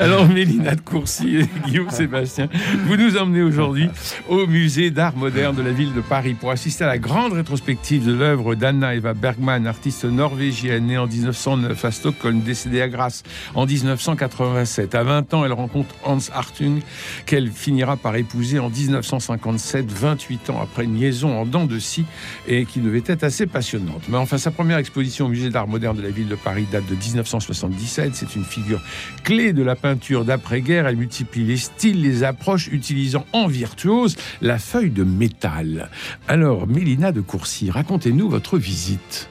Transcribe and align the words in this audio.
Alors, 0.00 0.26
Mélina 0.26 0.74
de 0.76 0.80
Courcy 0.80 1.36
et 1.36 1.46
Guillaume 1.66 1.90
Sébastien, 1.90 2.48
vous 2.86 2.96
nous 2.96 3.18
emmenez 3.18 3.42
aujourd'hui 3.42 3.90
au 4.30 4.46
musée 4.46 4.90
d'art 4.90 5.14
moderne 5.14 5.54
de 5.54 5.60
la 5.60 5.72
ville 5.72 5.92
de 5.92 6.00
Paris 6.00 6.32
pour 6.32 6.50
assister 6.50 6.84
à 6.84 6.86
la 6.86 6.96
grande 6.96 7.34
rétrospective 7.34 8.06
de 8.06 8.14
l'œuvre 8.14 8.54
d'Anna 8.54 8.94
Eva 8.94 9.12
Bergman, 9.12 9.66
artiste 9.66 10.06
norvégienne 10.06 10.86
née 10.86 10.96
en 10.96 11.06
1909 11.06 11.84
à 11.84 11.90
Stockholm, 11.90 12.40
décédée 12.40 12.80
à 12.80 12.88
Grasse 12.88 13.24
en 13.54 13.66
1987. 13.66 14.94
À 14.94 15.02
20 15.02 15.34
ans, 15.34 15.44
elle 15.44 15.52
rencontre 15.52 15.94
Hans 16.02 16.16
Hartung, 16.32 16.80
qu'elle 17.26 17.50
finira 17.50 17.98
par 17.98 18.16
épouser 18.16 18.58
en 18.58 18.70
1957, 18.70 19.92
28 19.92 20.48
ans 20.48 20.62
après 20.62 20.84
une 20.84 20.98
liaison 20.98 21.38
en 21.38 21.44
dents 21.44 21.66
de 21.66 21.78
scie 21.78 22.06
et 22.48 22.64
qui 22.64 22.80
devait 22.80 23.02
être 23.04 23.22
assez 23.22 23.46
passionnante. 23.46 24.04
Mais 24.08 24.16
enfin, 24.16 24.38
sa 24.38 24.50
première 24.50 24.78
exposition 24.78 25.26
au 25.26 25.28
musée 25.28 25.50
d'art 25.50 25.68
moderne 25.68 25.98
de 25.98 26.02
la 26.02 26.10
ville 26.10 26.28
de 26.28 26.36
Paris 26.36 26.66
date 26.72 26.86
de 26.86 26.94
1977. 26.94 28.14
C'est 28.14 28.34
une 28.34 28.44
figure 28.44 28.80
clé 29.24 29.52
de 29.52 29.62
la 29.62 29.76
peinture 29.76 29.89
d'après-guerre. 30.24 30.86
Elle 30.86 30.96
multiplie 30.96 31.44
les 31.44 31.56
styles, 31.56 32.02
les 32.02 32.24
approches, 32.24 32.68
utilisant 32.68 33.24
en 33.32 33.46
virtuose 33.46 34.16
la 34.40 34.58
feuille 34.58 34.90
de 34.90 35.04
métal. 35.04 35.90
Alors, 36.28 36.66
Mélina 36.66 37.12
de 37.12 37.20
Courcy, 37.20 37.70
racontez-nous 37.70 38.28
votre 38.28 38.58
visite. 38.58 39.28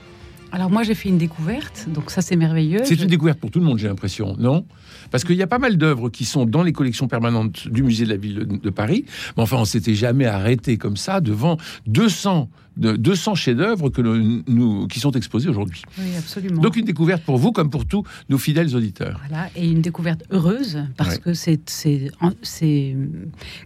Alors 0.51 0.71
moi 0.71 0.81
j'ai 0.83 0.95
fait 0.95 1.09
une 1.09 1.17
découverte, 1.19 1.87
donc 1.89 2.09
ça 2.09 2.21
c'est 2.21 2.35
merveilleux. 2.35 2.81
C'est 2.83 2.99
une 2.99 3.07
découverte 3.07 3.39
pour 3.39 3.51
tout 3.51 3.59
le 3.59 3.65
monde, 3.65 3.77
j'ai 3.77 3.87
l'impression, 3.87 4.35
non? 4.39 4.65
Parce 5.11 5.23
qu'il 5.23 5.35
y 5.35 5.43
a 5.43 5.47
pas 5.47 5.59
mal 5.59 5.77
d'œuvres 5.77 6.09
qui 6.09 6.25
sont 6.25 6.45
dans 6.45 6.63
les 6.63 6.71
collections 6.73 7.07
permanentes 7.07 7.67
du 7.67 7.83
musée 7.83 8.05
de 8.05 8.09
la 8.09 8.17
ville 8.17 8.47
de- 8.61 8.69
Paris, 8.71 9.05
mais 9.37 9.43
enfin 9.43 9.57
on 9.57 9.65
s'était 9.65 9.93
jamais 9.93 10.25
arrêté 10.25 10.77
comme 10.77 10.97
ça 10.97 11.21
devant 11.21 11.57
200 11.87 12.49
de 12.77 12.95
200 12.95 13.35
chefs-d'œuvre 13.35 13.89
que 13.89 14.01
le- 14.01 14.41
nous 14.47 14.87
qui 14.87 14.99
sont 14.99 15.11
exposés 15.11 15.49
aujourd'hui. 15.49 15.81
Oui, 15.97 16.05
absolument. 16.17 16.61
Donc 16.61 16.77
une 16.77 16.85
découverte 16.85 17.23
pour 17.23 17.37
vous 17.37 17.51
comme 17.51 17.69
pour 17.69 17.85
tous 17.85 18.03
nos 18.29 18.37
fidèles 18.37 18.75
auditeurs. 18.75 19.19
Voilà, 19.27 19.49
et 19.55 19.67
une 19.69 19.81
découverte 19.81 20.23
heureuse 20.31 20.83
parce 20.97 21.15
Ouais. 21.15 21.19
que 21.19 21.33
c'est, 21.33 21.59
c'est, 21.69 22.95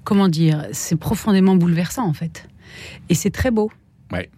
comment 0.04 0.28
dire, 0.28 0.66
c'est 0.72 0.96
profondément 0.98 1.56
bouleversant 1.56 2.06
en 2.08 2.14
fait, 2.14 2.50
et 3.10 3.14
c'est 3.16 3.30
très 3.32 3.52
beau. 3.52 3.72
Ouais. 4.14 4.30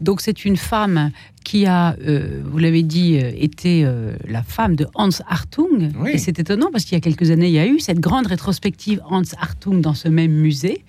Donc 0.00 0.20
c'est 0.20 0.44
une 0.44 0.56
femme 0.56 1.10
qui 1.44 1.66
a, 1.66 1.96
euh, 2.06 2.40
vous 2.44 2.58
l'avez 2.58 2.84
dit, 2.84 3.18
euh, 3.18 3.32
été 3.34 3.84
euh, 3.84 4.14
la 4.28 4.44
femme 4.44 4.76
de 4.76 4.86
Hans 4.94 5.08
Hartung. 5.26 5.90
Oui. 5.98 6.10
Et 6.14 6.18
c'est 6.18 6.38
étonnant 6.38 6.68
parce 6.70 6.84
qu'il 6.84 6.92
y 6.94 6.98
a 6.98 7.00
quelques 7.00 7.30
années, 7.32 7.48
il 7.48 7.52
y 7.54 7.58
a 7.58 7.66
eu 7.66 7.80
cette 7.80 7.98
grande 7.98 8.28
rétrospective 8.28 9.00
Hans 9.10 9.22
Hartung 9.40 9.80
dans 9.80 9.94
ce 9.94 10.06
même 10.08 10.30
musée. 10.32 10.84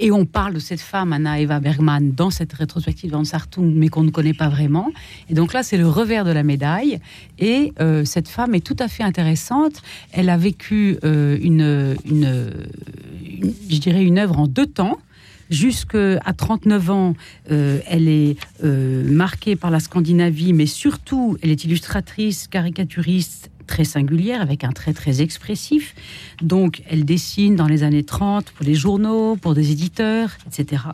Et 0.00 0.10
on 0.10 0.24
parle 0.24 0.54
de 0.54 0.58
cette 0.58 0.80
femme, 0.80 1.12
Anna 1.12 1.38
Eva 1.38 1.60
Bergman, 1.60 2.12
dans 2.14 2.30
cette 2.30 2.52
rétrospective 2.52 3.14
Hans 3.14 3.22
Hartung, 3.32 3.72
mais 3.76 3.88
qu'on 3.88 4.02
ne 4.02 4.10
connaît 4.10 4.34
pas 4.34 4.48
vraiment. 4.48 4.90
Et 5.30 5.34
donc 5.34 5.52
là, 5.52 5.62
c'est 5.62 5.76
le 5.76 5.86
revers 5.88 6.24
de 6.24 6.32
la 6.32 6.42
médaille. 6.42 6.98
Et 7.38 7.72
euh, 7.80 8.04
cette 8.04 8.28
femme 8.28 8.54
est 8.56 8.66
tout 8.66 8.76
à 8.80 8.88
fait 8.88 9.04
intéressante. 9.04 9.82
Elle 10.12 10.30
a 10.30 10.36
vécu 10.36 10.96
une, 11.04 11.96
une, 12.04 12.46
une- 13.24 13.52
je 13.70 13.78
dirais, 13.78 14.02
une 14.02 14.18
œuvre 14.18 14.38
en 14.40 14.48
deux 14.48 14.66
temps. 14.66 14.98
Jusqu'à 15.52 16.18
39 16.34 16.90
ans, 16.90 17.14
euh, 17.50 17.78
elle 17.86 18.08
est 18.08 18.36
euh, 18.64 19.04
marquée 19.04 19.54
par 19.54 19.70
la 19.70 19.80
Scandinavie, 19.80 20.54
mais 20.54 20.64
surtout, 20.64 21.36
elle 21.42 21.50
est 21.50 21.64
illustratrice, 21.64 22.48
caricaturiste 22.48 23.50
très 23.66 23.84
singulière, 23.84 24.40
avec 24.40 24.64
un 24.64 24.70
trait 24.72 24.94
très 24.94 25.20
expressif. 25.20 25.94
Donc, 26.40 26.82
elle 26.88 27.04
dessine 27.04 27.54
dans 27.54 27.66
les 27.66 27.82
années 27.82 28.02
30 28.02 28.50
pour 28.50 28.64
les 28.64 28.74
journaux, 28.74 29.36
pour 29.36 29.52
des 29.52 29.72
éditeurs, 29.72 30.30
etc. 30.46 30.84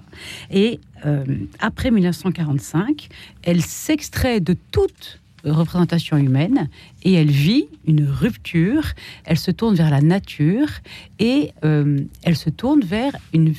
Et 0.50 0.80
euh, 1.06 1.24
après 1.60 1.92
1945, 1.92 3.10
elle 3.44 3.62
s'extrait 3.62 4.40
de 4.40 4.56
toute 4.72 5.20
représentation 5.44 6.16
humaine 6.16 6.68
et 7.04 7.12
elle 7.12 7.30
vit 7.30 7.68
une 7.86 8.08
rupture, 8.08 8.82
elle 9.24 9.38
se 9.38 9.52
tourne 9.52 9.76
vers 9.76 9.88
la 9.88 10.00
nature 10.00 10.68
et 11.20 11.52
elle 11.62 12.36
se 12.36 12.50
tourne 12.50 12.80
vers 12.80 13.12
une 13.32 13.54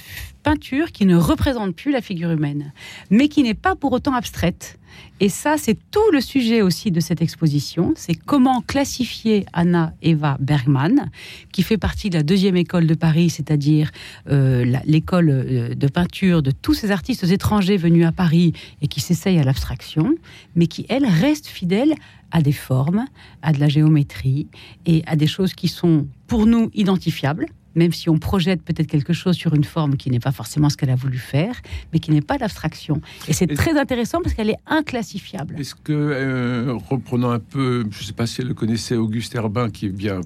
peinture 0.50 0.92
qui 0.92 1.06
ne 1.06 1.16
représente 1.16 1.76
plus 1.76 1.92
la 1.92 2.02
figure 2.02 2.32
humaine, 2.32 2.74
mais 3.12 3.28
qui 3.28 3.44
n'est 3.44 3.54
pas 3.54 3.76
pour 3.76 3.92
autant 3.92 4.16
abstraite. 4.16 4.80
Et 5.20 5.30
ça, 5.30 5.58
c'est 5.60 5.78
tout 5.92 6.10
le 6.12 6.22
sujet 6.22 6.64
aussi 6.64 6.90
de 6.90 7.00
cette 7.00 7.22
exposition, 7.22 7.94
c'est 7.96 8.16
comment 8.16 8.62
classifier 8.62 9.46
Anna 9.54 9.94
Eva 10.02 10.38
Bergman, 10.40 11.12
qui 11.52 11.62
fait 11.62 11.78
partie 11.78 12.10
de 12.10 12.16
la 12.16 12.24
deuxième 12.24 12.56
école 12.56 12.88
de 12.88 12.96
Paris, 12.96 13.30
c'est-à-dire 13.30 13.92
euh, 14.32 14.66
l'école 14.86 15.30
euh, 15.30 15.76
de 15.76 15.88
peinture 15.88 16.42
de 16.42 16.50
tous 16.50 16.74
ces 16.74 16.90
artistes 16.90 17.26
étrangers 17.26 17.78
venus 17.78 18.08
à 18.08 18.12
Paris 18.12 18.54
et 18.82 18.88
qui 18.88 19.02
s'essayent 19.02 19.38
à 19.38 19.44
l'abstraction, 19.44 20.16
mais 20.56 20.66
qui, 20.66 20.88
elle, 20.90 21.06
reste 21.06 21.46
fidèle 21.46 21.94
à 22.32 22.42
des 22.42 22.54
formes, 22.54 23.06
à 23.44 23.54
de 23.54 23.60
la 23.60 23.70
géométrie 23.70 24.48
et 24.88 25.04
à 25.06 25.16
des 25.16 25.28
choses 25.28 25.54
qui 25.54 25.68
sont 25.68 26.08
pour 26.26 26.48
nous 26.48 26.72
identifiables, 26.74 27.46
même 27.80 27.94
si 27.94 28.10
on 28.10 28.18
projette 28.20 28.62
peut-être 28.62 28.88
quelque 28.88 29.14
chose 29.14 29.36
sur 29.36 29.56
une 29.56 29.64
forme 29.64 29.96
qui 29.98 30.12
n'est 30.12 30.20
pas 30.20 30.32
forcément 30.34 30.70
ce 30.70 30.78
qu'elle 30.78 30.90
a 30.92 30.96
voulu 30.96 31.18
faire, 31.18 31.56
mais 31.92 32.00
qui 32.00 32.12
n'est 32.12 32.22
pas 32.32 32.38
l'abstraction. 32.38 33.02
Et 33.30 33.34
c'est 33.34 33.48
très 33.48 33.80
intéressant 33.80 34.20
parce 34.22 34.36
qu'elle 34.36 34.50
est 34.52 34.60
inclassifiable. 34.68 35.56
Est-ce 35.60 35.76
que, 35.76 35.94
euh, 35.94 36.74
reprenant 36.90 37.32
un 37.32 37.40
peu, 37.40 37.86
je 37.90 38.00
ne 38.00 38.04
sais 38.04 38.14
pas 38.14 38.28
si 38.28 38.42
elle 38.42 38.48
le 38.48 38.54
connaissait, 38.54 38.96
Auguste 38.96 39.34
Herbin, 39.34 39.70
qui 39.70 39.88
est 39.88 39.90
bien, 39.90 40.20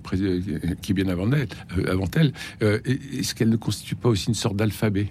qui 0.82 0.92
est 0.92 0.96
bien 0.96 1.08
avant 1.08 1.32
elle, 1.32 1.48
euh, 1.78 1.92
avant 1.94 2.08
elle 2.16 2.34
euh, 2.64 2.80
est-ce 3.20 3.36
qu'elle 3.36 3.50
ne 3.50 3.56
constitue 3.56 3.96
pas 3.96 4.10
aussi 4.10 4.28
une 4.28 4.34
sorte 4.34 4.56
d'alphabet? 4.56 5.08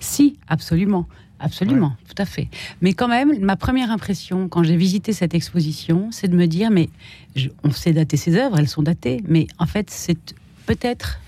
Si, 0.00 0.36
absolument. 0.48 1.06
Absolument, 1.40 1.94
tout 2.08 2.20
à 2.20 2.24
fait. 2.24 2.48
Mais 2.80 2.94
quand 2.94 3.06
même, 3.06 3.38
ma 3.38 3.54
première 3.54 3.92
impression 3.92 4.48
quand 4.48 4.64
j'ai 4.64 4.76
visité 4.76 5.12
cette 5.12 5.34
exposition, 5.34 6.08
c'est 6.10 6.26
de 6.26 6.34
me 6.34 6.46
dire, 6.46 6.68
mais 6.72 6.88
je- 7.36 7.50
on 7.62 7.70
sait 7.70 7.92
dater 7.92 8.16
ces 8.16 8.34
œuvres, 8.34 8.58
elles 8.58 8.68
sont 8.68 8.82
datées, 8.82 9.22
mais 9.28 9.46
en 9.58 9.66
fait, 9.66 9.88
c'est 9.88 10.34
peut-être 10.66 11.20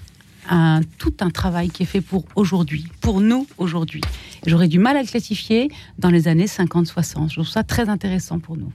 un, 0.51 0.81
tout 0.99 1.15
un 1.21 1.31
travail 1.31 1.71
qui 1.71 1.85
est 1.85 1.87
fait 1.87 2.01
pour 2.01 2.25
aujourd'hui, 2.37 2.87
pour 3.01 3.21
nous 3.21 3.47
aujourd'hui. 3.57 4.03
J'aurais 4.47 4.69
du 4.69 4.79
mal 4.79 4.97
à 4.97 5.03
le 5.03 5.07
classifier 5.09 5.71
dans 5.99 6.11
les 6.11 6.29
années 6.29 6.47
50-60. 6.47 7.29
Je 7.31 7.35
trouve 7.35 7.49
ça 7.49 7.63
très 7.63 7.89
intéressant 7.89 8.39
pour 8.41 8.57
nous. 8.57 8.73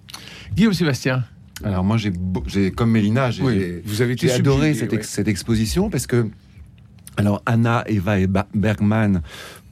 Guillaume 0.56 0.74
Sébastien, 0.74 1.24
Alors 1.64 1.84
moi, 1.84 1.98
j'ai, 1.98 2.72
comme 2.72 2.92
Mélina, 2.92 3.30
j'ai, 3.32 3.44
oui, 3.44 3.82
vous 3.86 4.02
avez 4.02 4.14
été 4.14 4.28
j'ai 4.28 4.34
adoré 4.34 4.74
cette, 4.74 4.92
ouais. 4.94 5.04
cette 5.04 5.28
exposition 5.28 5.90
parce 5.90 6.08
que 6.08 6.30
alors 7.18 7.42
Anna 7.46 7.84
Eva 7.88 8.20
Eba- 8.20 8.48
Bergman, 8.54 9.22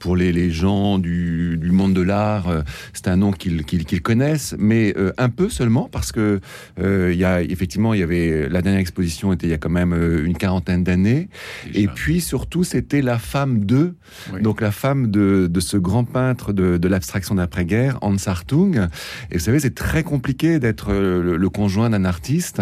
pour 0.04 0.16
les, 0.16 0.32
les 0.32 0.50
gens 0.50 0.98
du, 0.98 1.56
du 1.56 1.70
monde 1.70 1.94
de 1.94 2.02
l'art, 2.02 2.48
euh, 2.48 2.60
c'est 2.92 3.08
un 3.08 3.16
nom 3.16 3.32
qu'ils 3.32 3.64
qu'ils- 3.64 3.86
qu'ils 3.86 4.02
connaissent, 4.02 4.54
mais 4.58 4.92
euh, 4.98 5.12
un 5.16 5.30
peu 5.30 5.48
seulement 5.48 5.88
parce 5.90 6.12
que 6.12 6.40
euh, 6.78 7.10
il 7.14 7.18
y 7.18 7.24
a 7.24 7.40
effectivement 7.40 7.94
il 7.94 8.00
y 8.00 8.02
avait 8.02 8.50
la 8.50 8.60
dernière 8.60 8.82
exposition 8.82 9.32
était 9.32 9.46
il 9.46 9.50
y 9.50 9.54
a 9.54 9.62
quand 9.64 9.70
même 9.82 9.94
une 10.28 10.36
quarantaine 10.36 10.84
d'années, 10.84 11.28
et 11.72 11.88
puis 11.88 12.20
surtout 12.20 12.64
c'était 12.64 13.00
la 13.00 13.18
femme 13.18 13.64
de 13.64 13.94
Oui. 14.32 14.42
donc 14.42 14.60
la 14.60 14.72
femme 14.72 15.10
de, 15.10 15.46
de 15.56 15.60
ce 15.60 15.78
grand 15.78 16.04
peintre 16.04 16.52
de, 16.52 16.76
de 16.76 16.88
l'abstraction 16.88 17.34
d'après-guerre, 17.36 17.98
Hans 18.02 18.16
Hartung. 18.26 18.88
Et 19.30 19.34
vous 19.38 19.44
savez, 19.48 19.58
c'est 19.58 19.74
très 19.74 20.02
compliqué 20.02 20.58
d'être 20.58 20.92
le, 20.92 21.36
le 21.38 21.48
conjoint 21.48 21.88
d'un 21.88 22.04
artiste. 22.04 22.60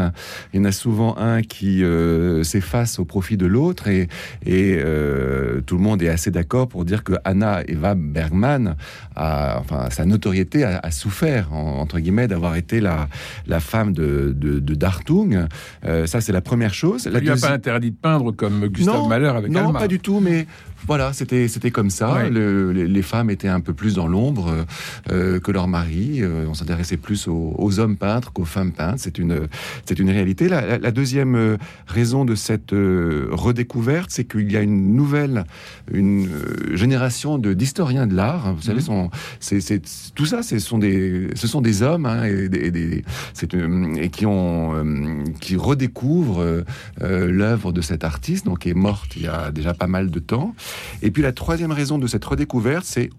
Il 0.53 0.59
y 0.59 0.60
en 0.60 0.64
a 0.64 0.72
souvent 0.72 1.16
un 1.19 1.42
qui 1.42 1.82
euh, 1.82 2.44
s'efface 2.44 3.00
au 3.00 3.04
profit 3.04 3.36
de 3.36 3.47
l'autre, 3.47 3.89
et, 3.89 4.03
et 4.47 4.78
euh, 4.78 5.60
tout 5.66 5.77
le 5.77 5.83
monde 5.83 6.00
est 6.03 6.09
assez 6.09 6.30
d'accord 6.30 6.68
pour 6.68 6.84
dire 6.84 7.03
que 7.03 7.15
Anna 7.32 7.62
Eva 7.66 7.94
Bergman, 7.94 8.76
a, 9.16 9.58
enfin, 9.60 9.88
sa 9.90 10.04
notoriété 10.04 10.64
a, 10.64 10.78
a 10.82 10.90
souffert, 10.90 11.52
en- 11.52 11.80
entre 11.80 11.98
guillemets, 11.98 12.28
d'avoir 12.28 12.56
été 12.56 12.80
la, 12.80 13.08
la 13.46 13.60
femme 13.60 13.92
de, 13.92 14.32
de, 14.36 14.58
de 14.60 14.74
d'Hartung. 14.74 15.46
Euh, 15.84 16.06
ça, 16.06 16.20
c'est 16.20 16.32
la 16.32 16.40
première 16.40 16.74
chose. 16.74 17.06
La 17.06 17.18
a 17.18 17.20
deuxi- 17.20 17.40
pas 17.40 17.52
interdit 17.52 17.90
de 17.90 17.96
peindre 17.96 18.32
comme 18.32 18.66
Gustave 18.68 18.94
Non, 18.94 19.08
Mahler 19.08 19.26
avec 19.28 19.50
non, 19.50 19.66
Alma. 19.68 19.78
pas 19.80 19.88
du 19.88 19.98
tout, 19.98 20.20
mais 20.20 20.46
voilà, 20.86 21.12
c'était 21.12 21.48
c'était 21.48 21.70
comme 21.70 21.90
ça. 21.90 22.14
Ouais. 22.14 22.30
Le- 22.30 22.72
les, 22.72 22.86
les 22.88 23.02
femmes 23.02 23.30
étaient 23.30 23.48
un 23.48 23.60
peu 23.60 23.72
plus 23.72 23.94
dans 23.94 24.06
l'ombre 24.08 24.64
euh, 25.10 25.38
que 25.40 25.50
leurs 25.52 25.68
maris. 25.68 26.22
Euh, 26.22 26.46
on 26.48 26.54
s'intéressait 26.54 26.96
plus 26.96 27.28
aux, 27.28 27.54
aux 27.58 27.78
hommes 27.80 27.96
peintres 27.96 28.32
qu'aux 28.32 28.44
femmes 28.44 28.72
peintres. 28.72 28.98
C'est 28.98 29.18
une 29.18 29.48
c'est 29.84 29.98
une 29.98 30.10
réalité. 30.10 30.48
La, 30.48 30.60
la- 30.66 30.78
la 30.78 30.90
deuxième 30.90 31.34
euh, 31.36 31.56
raison 31.86 32.24
de 32.24 32.34
cette 32.34 32.72
euh, 32.72 33.28
redécouverte, 33.30 34.10
c'est 34.10 34.24
qu'il 34.24 34.50
y 34.50 34.56
a 34.56 34.62
une 34.62 34.94
nouvelle 34.96 35.44
une 35.92 36.26
euh, 36.26 36.76
génération 36.76 37.38
de 37.38 37.52
d'historiens 37.52 38.06
de 38.06 38.14
l'art. 38.14 38.54
Vous 38.54 38.62
savez, 38.62 38.80
sont 38.80 39.10
c'est 39.40 39.82
tout 40.14 40.26
ça, 40.26 40.42
ce 40.42 40.58
sont 40.58 40.78
des 40.78 41.28
ce 41.34 41.46
sont 41.46 41.60
des 41.60 41.82
hommes 41.82 42.06
hein, 42.06 42.24
et, 42.24 42.48
des, 42.48 42.58
et 42.66 42.70
des- 42.70 43.04
c'est, 43.34 43.54
euh, 43.54 43.94
et 43.94 44.08
qui 44.08 44.26
ont 44.26 44.74
euh, 44.74 45.22
qui 45.40 45.56
redécouvrent 45.56 46.42
euh, 46.42 46.64
euh, 47.02 47.30
l'œuvre 47.30 47.72
de 47.72 47.80
cet 47.80 48.04
artiste, 48.04 48.46
donc 48.46 48.60
qui 48.60 48.70
est 48.70 48.74
morte 48.74 49.16
il 49.16 49.22
y 49.22 49.28
a 49.28 49.50
déjà 49.50 49.74
pas 49.74 49.86
mal 49.86 50.10
de 50.10 50.18
temps. 50.18 50.54
Et 51.03 51.10
puis 51.10 51.22
la 51.22 51.33
troisième 51.33 51.72
raison 51.72 51.98
de 51.98 52.07
cette 52.07 52.24
redécouverte, 52.24 52.84
c'est 52.84 53.10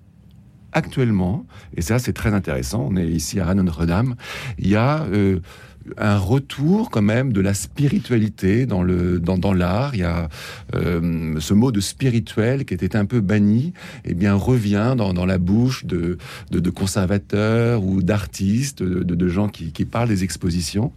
actuellement, 0.73 1.45
et 1.75 1.81
ça 1.81 1.99
c'est 1.99 2.13
très 2.13 2.33
intéressant, 2.33 2.87
on 2.89 2.95
est 2.95 3.07
ici 3.07 3.39
à 3.39 3.53
Notre-Dame, 3.53 4.15
il 4.57 4.69
y 4.69 4.75
a 4.75 5.03
euh, 5.03 5.39
un 5.97 6.17
retour 6.17 6.89
quand 6.89 7.01
même 7.01 7.33
de 7.33 7.41
la 7.41 7.53
spiritualité 7.53 8.65
dans 8.65 8.83
le 8.83 9.19
dans, 9.19 9.37
dans 9.37 9.53
l'art. 9.53 9.95
Il 9.95 10.01
y 10.01 10.03
a 10.03 10.29
euh, 10.75 11.35
ce 11.39 11.53
mot 11.53 11.71
de 11.71 11.79
spirituel 11.79 12.65
qui 12.65 12.73
était 12.73 12.95
un 12.95 13.05
peu 13.05 13.21
banni, 13.21 13.73
et 14.05 14.11
eh 14.11 14.13
bien 14.13 14.33
revient 14.33 14.95
dans, 14.97 15.13
dans 15.13 15.25
la 15.25 15.37
bouche 15.37 15.85
de, 15.85 16.17
de, 16.51 16.59
de 16.59 16.69
conservateurs 16.69 17.83
ou 17.83 18.01
d'artistes, 18.01 18.83
de, 18.83 19.03
de, 19.03 19.27
gens 19.27 19.47
qui, 19.49 19.71
qui, 19.71 19.85
parlent 19.85 20.09
des 20.09 20.23
expositions. 20.23 20.91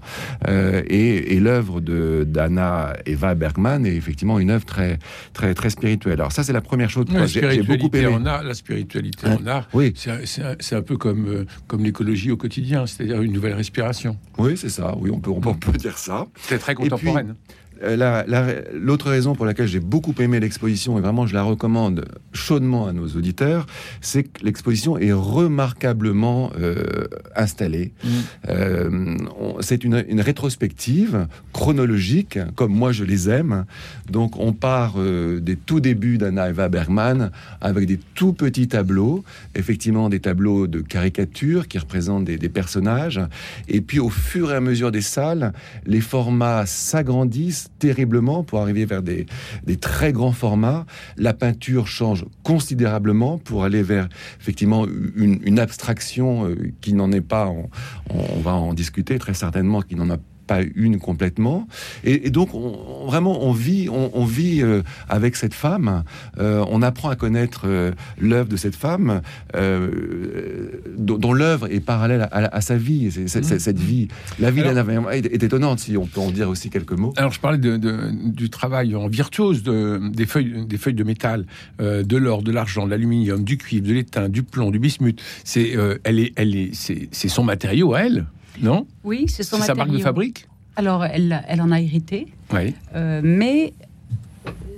Euh, 0.48 0.82
et, 0.86 1.34
et 1.34 1.40
l'œuvre 1.40 1.80
de 1.80 2.24
d'Anna 2.26 2.94
Eva 3.06 3.34
Bergman 3.34 3.86
est 3.86 3.94
effectivement 3.94 4.38
une 4.38 4.50
œuvre 4.50 4.64
très 4.64 4.98
très 5.32 5.54
très 5.54 5.70
spirituelle. 5.70 6.14
Alors 6.20 6.32
ça 6.32 6.42
c'est 6.42 6.52
la 6.52 6.60
première 6.60 6.90
chose. 6.90 7.06
que 7.06 7.26
j'ai 7.26 7.62
beaucoup 7.62 7.94
aimé. 7.96 8.06
En 8.06 8.26
art, 8.26 8.42
la 8.42 8.54
spiritualité 8.54 9.26
en 9.26 9.46
art, 9.46 9.68
oui. 9.72 9.92
c'est 9.96 10.10
un, 10.42 10.78
un, 10.78 10.82
peu 10.82 10.96
comme 10.96 11.26
euh, 11.28 11.44
comme 11.66 11.84
l'écologie 11.84 12.30
au 12.30 12.36
quotidien, 12.36 12.86
c'est-à-dire 12.86 13.22
une 13.22 13.32
nouvelle 13.32 13.54
respiration. 13.54 14.16
Oui, 14.38 14.56
c'est 14.56 14.68
oui, 14.98 15.10
on 15.10 15.20
peut, 15.20 15.30
on 15.30 15.40
peut 15.40 15.72
dire 15.72 15.98
ça. 15.98 16.26
C'est 16.42 16.58
très 16.58 16.74
contemporaine. 16.74 17.36
Euh, 17.82 18.62
l'autre 18.72 19.10
raison 19.10 19.34
pour 19.34 19.46
laquelle 19.46 19.66
j'ai 19.66 19.80
beaucoup 19.80 20.14
aimé 20.18 20.40
l'exposition, 20.40 20.98
et 20.98 21.00
vraiment 21.00 21.26
je 21.26 21.34
la 21.34 21.42
recommande 21.42 22.04
chaudement 22.32 22.86
à 22.86 22.92
nos 22.92 23.06
auditeurs, 23.08 23.66
c'est 24.00 24.24
que 24.24 24.44
l'exposition 24.44 24.98
est 24.98 25.12
remarquablement 25.12 26.50
euh, 26.58 27.06
installée. 27.34 27.92
Mm. 28.02 28.08
Euh, 28.48 29.16
c'est 29.60 29.84
une, 29.84 29.96
rétrospective 30.20 31.26
chronologique, 31.52 32.38
comme 32.54 32.72
moi 32.72 32.92
je 32.92 33.04
les 33.04 33.28
aime. 33.28 33.64
Donc 34.10 34.38
on 34.38 34.52
part 34.52 34.94
des 34.96 35.56
tout 35.56 35.80
débuts 35.80 36.18
d'Anna 36.18 36.48
Eva 36.50 36.68
Bergman 36.68 37.30
avec 37.60 37.86
des 37.86 37.98
tout 38.14 38.32
petits 38.32 38.68
tableaux, 38.68 39.24
effectivement 39.54 40.08
des 40.08 40.20
tableaux 40.20 40.66
de 40.66 40.80
caricature 40.80 41.68
qui 41.68 41.78
représentent 41.78 42.24
des, 42.24 42.38
des 42.38 42.48
personnages. 42.48 43.20
Et 43.68 43.80
puis 43.80 44.00
au 44.00 44.10
fur 44.10 44.50
et 44.52 44.54
à 44.54 44.60
mesure 44.60 44.90
des 44.90 45.00
salles, 45.00 45.52
les 45.86 46.00
formats 46.00 46.66
s'agrandissent 46.66 47.65
terriblement 47.78 48.42
pour 48.42 48.60
arriver 48.60 48.84
vers 48.84 49.02
des, 49.02 49.26
très 49.80 50.12
grands 50.12 50.32
formats. 50.32 50.86
La 51.16 51.34
peinture 51.34 51.86
change 51.86 52.24
considérablement 52.42 53.38
pour 53.38 53.64
aller 53.64 53.82
vers 53.82 54.08
effectivement 54.40 54.86
une, 54.86 55.58
abstraction 55.58 56.48
euh, 56.48 56.72
qui 56.80 56.92
n'en 56.92 57.10
est 57.12 57.20
pas. 57.20 57.48
on, 58.10 58.40
va 58.40 58.54
en 58.54 58.74
discuter 58.74 59.18
très 59.18 59.34
certainement, 59.34 59.80
qui 59.80 59.94
n'en 59.94 60.10
a 60.10 60.18
pas 60.18 60.35
une 60.74 60.98
complètement. 60.98 61.66
Et, 62.04 62.30
donc, 62.30 62.50
vraiment, 63.06 63.44
on 63.44 63.52
vit, 63.52 63.88
on, 63.90 64.24
vit 64.24 64.62
euh, 64.62 64.82
avec 65.08 65.36
cette 65.36 65.54
femme. 65.54 66.04
Euh, 66.38 66.64
on 66.68 66.82
apprend 66.82 67.08
à 67.08 67.16
connaître 67.16 67.62
euh, 67.64 67.92
l'œuvre 68.18 68.48
de 68.48 68.56
cette 68.56 68.76
femme, 68.76 69.22
dont, 70.98 71.32
l'œuvre 71.32 71.70
est 71.70 71.80
parallèle 71.80 72.28
à, 72.30 72.60
sa 72.60 72.76
vie. 72.76 73.06
Mmh. 73.06 73.28
cette 73.28 73.78
vie, 73.78 74.08
la 74.38 74.50
vie 74.50 74.62
d'Anna 74.62 74.84
est, 75.12 75.26
est, 75.26 75.42
étonnante, 75.42 75.80
si 75.80 75.96
on 75.96 76.06
peut 76.06 76.20
en 76.20 76.30
dire 76.30 76.48
aussi 76.48 76.70
quelques 76.70 76.92
mots. 76.92 77.12
Alors, 77.16 77.32
je 77.32 77.40
parlais 77.40 77.58
de, 77.58 77.76
du 77.76 78.50
travail 78.50 78.94
en 78.94 79.08
virtuose 79.08 79.62
de, 79.62 80.00
des 80.12 80.26
feuilles, 80.26 80.66
des 80.66 80.78
feuilles 80.78 80.94
de 80.94 81.04
métal, 81.04 81.46
de 81.78 82.16
l'or, 82.16 82.42
de 82.42 82.52
l'argent, 82.52 82.86
de 82.86 82.90
l'aluminium, 82.90 83.44
du 83.44 83.58
cuivre, 83.58 83.86
de 83.86 83.92
l'étain, 83.92 84.28
du 84.28 84.42
plomb, 84.42 84.70
du 84.70 84.78
bismuth. 84.78 85.20
C'est, 85.44 85.76
elle 86.04 86.18
est, 86.18 86.32
elle 86.36 86.56
est, 86.56 86.70
c'est 86.74 87.28
son 87.28 87.44
matériau 87.44 87.94
à 87.94 88.00
elle. 88.00 88.26
Non 88.60 88.86
Oui, 89.04 89.26
c'est 89.28 89.42
son 89.42 89.58
sa 89.58 89.74
marque 89.74 89.90
de 89.90 89.98
fabrique 89.98 90.46
Alors, 90.76 91.04
elle, 91.04 91.42
elle 91.48 91.60
en 91.60 91.70
a 91.70 91.80
hérité. 91.80 92.26
Oui. 92.52 92.74
Euh, 92.94 93.20
mais 93.22 93.72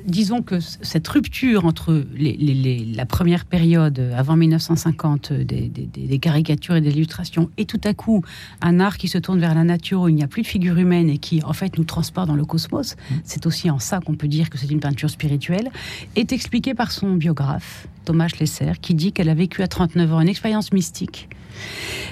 disons 0.08 0.42
que 0.42 0.58
cette 0.60 1.06
rupture 1.06 1.66
entre 1.66 2.04
la 2.18 3.06
première 3.06 3.44
période, 3.44 4.12
avant 4.16 4.36
1950, 4.36 5.32
des, 5.32 6.18
caricatures 6.18 6.76
et 6.76 6.80
des 6.80 6.90
illustrations, 6.90 7.50
et 7.56 7.66
tout 7.66 7.80
à 7.84 7.94
coup 7.94 8.24
un 8.60 8.80
art 8.80 8.96
qui 8.96 9.08
se 9.08 9.18
tourne 9.18 9.38
vers 9.38 9.54
la 9.54 9.64
nature 9.64 10.02
où 10.02 10.08
il 10.08 10.14
n'y 10.14 10.22
a 10.22 10.26
plus 10.26 10.42
de 10.42 10.46
figure 10.46 10.78
humaine 10.78 11.08
et 11.10 11.18
qui 11.18 11.42
en 11.44 11.52
fait 11.52 11.76
nous 11.78 11.84
transporte 11.84 12.28
dans 12.28 12.34
le 12.34 12.44
cosmos, 12.44 12.96
mmh. 12.96 13.14
c'est 13.24 13.46
aussi 13.46 13.70
en 13.70 13.78
ça 13.78 14.00
qu'on 14.00 14.14
peut 14.14 14.28
dire 14.28 14.50
que 14.50 14.58
c'est 14.58 14.70
une 14.70 14.80
peinture 14.80 15.10
spirituelle, 15.10 15.70
est 16.16 16.32
expliqué 16.32 16.74
par 16.74 16.90
son 16.90 17.14
biographe, 17.14 17.86
Thomas 18.04 18.28
Schlesser, 18.28 18.72
qui 18.80 18.94
dit 18.94 19.12
qu'elle 19.12 19.28
a 19.28 19.34
vécu 19.34 19.62
à 19.62 19.68
39 19.68 20.12
ans 20.14 20.20
une 20.20 20.28
expérience 20.28 20.72
mystique 20.72 21.28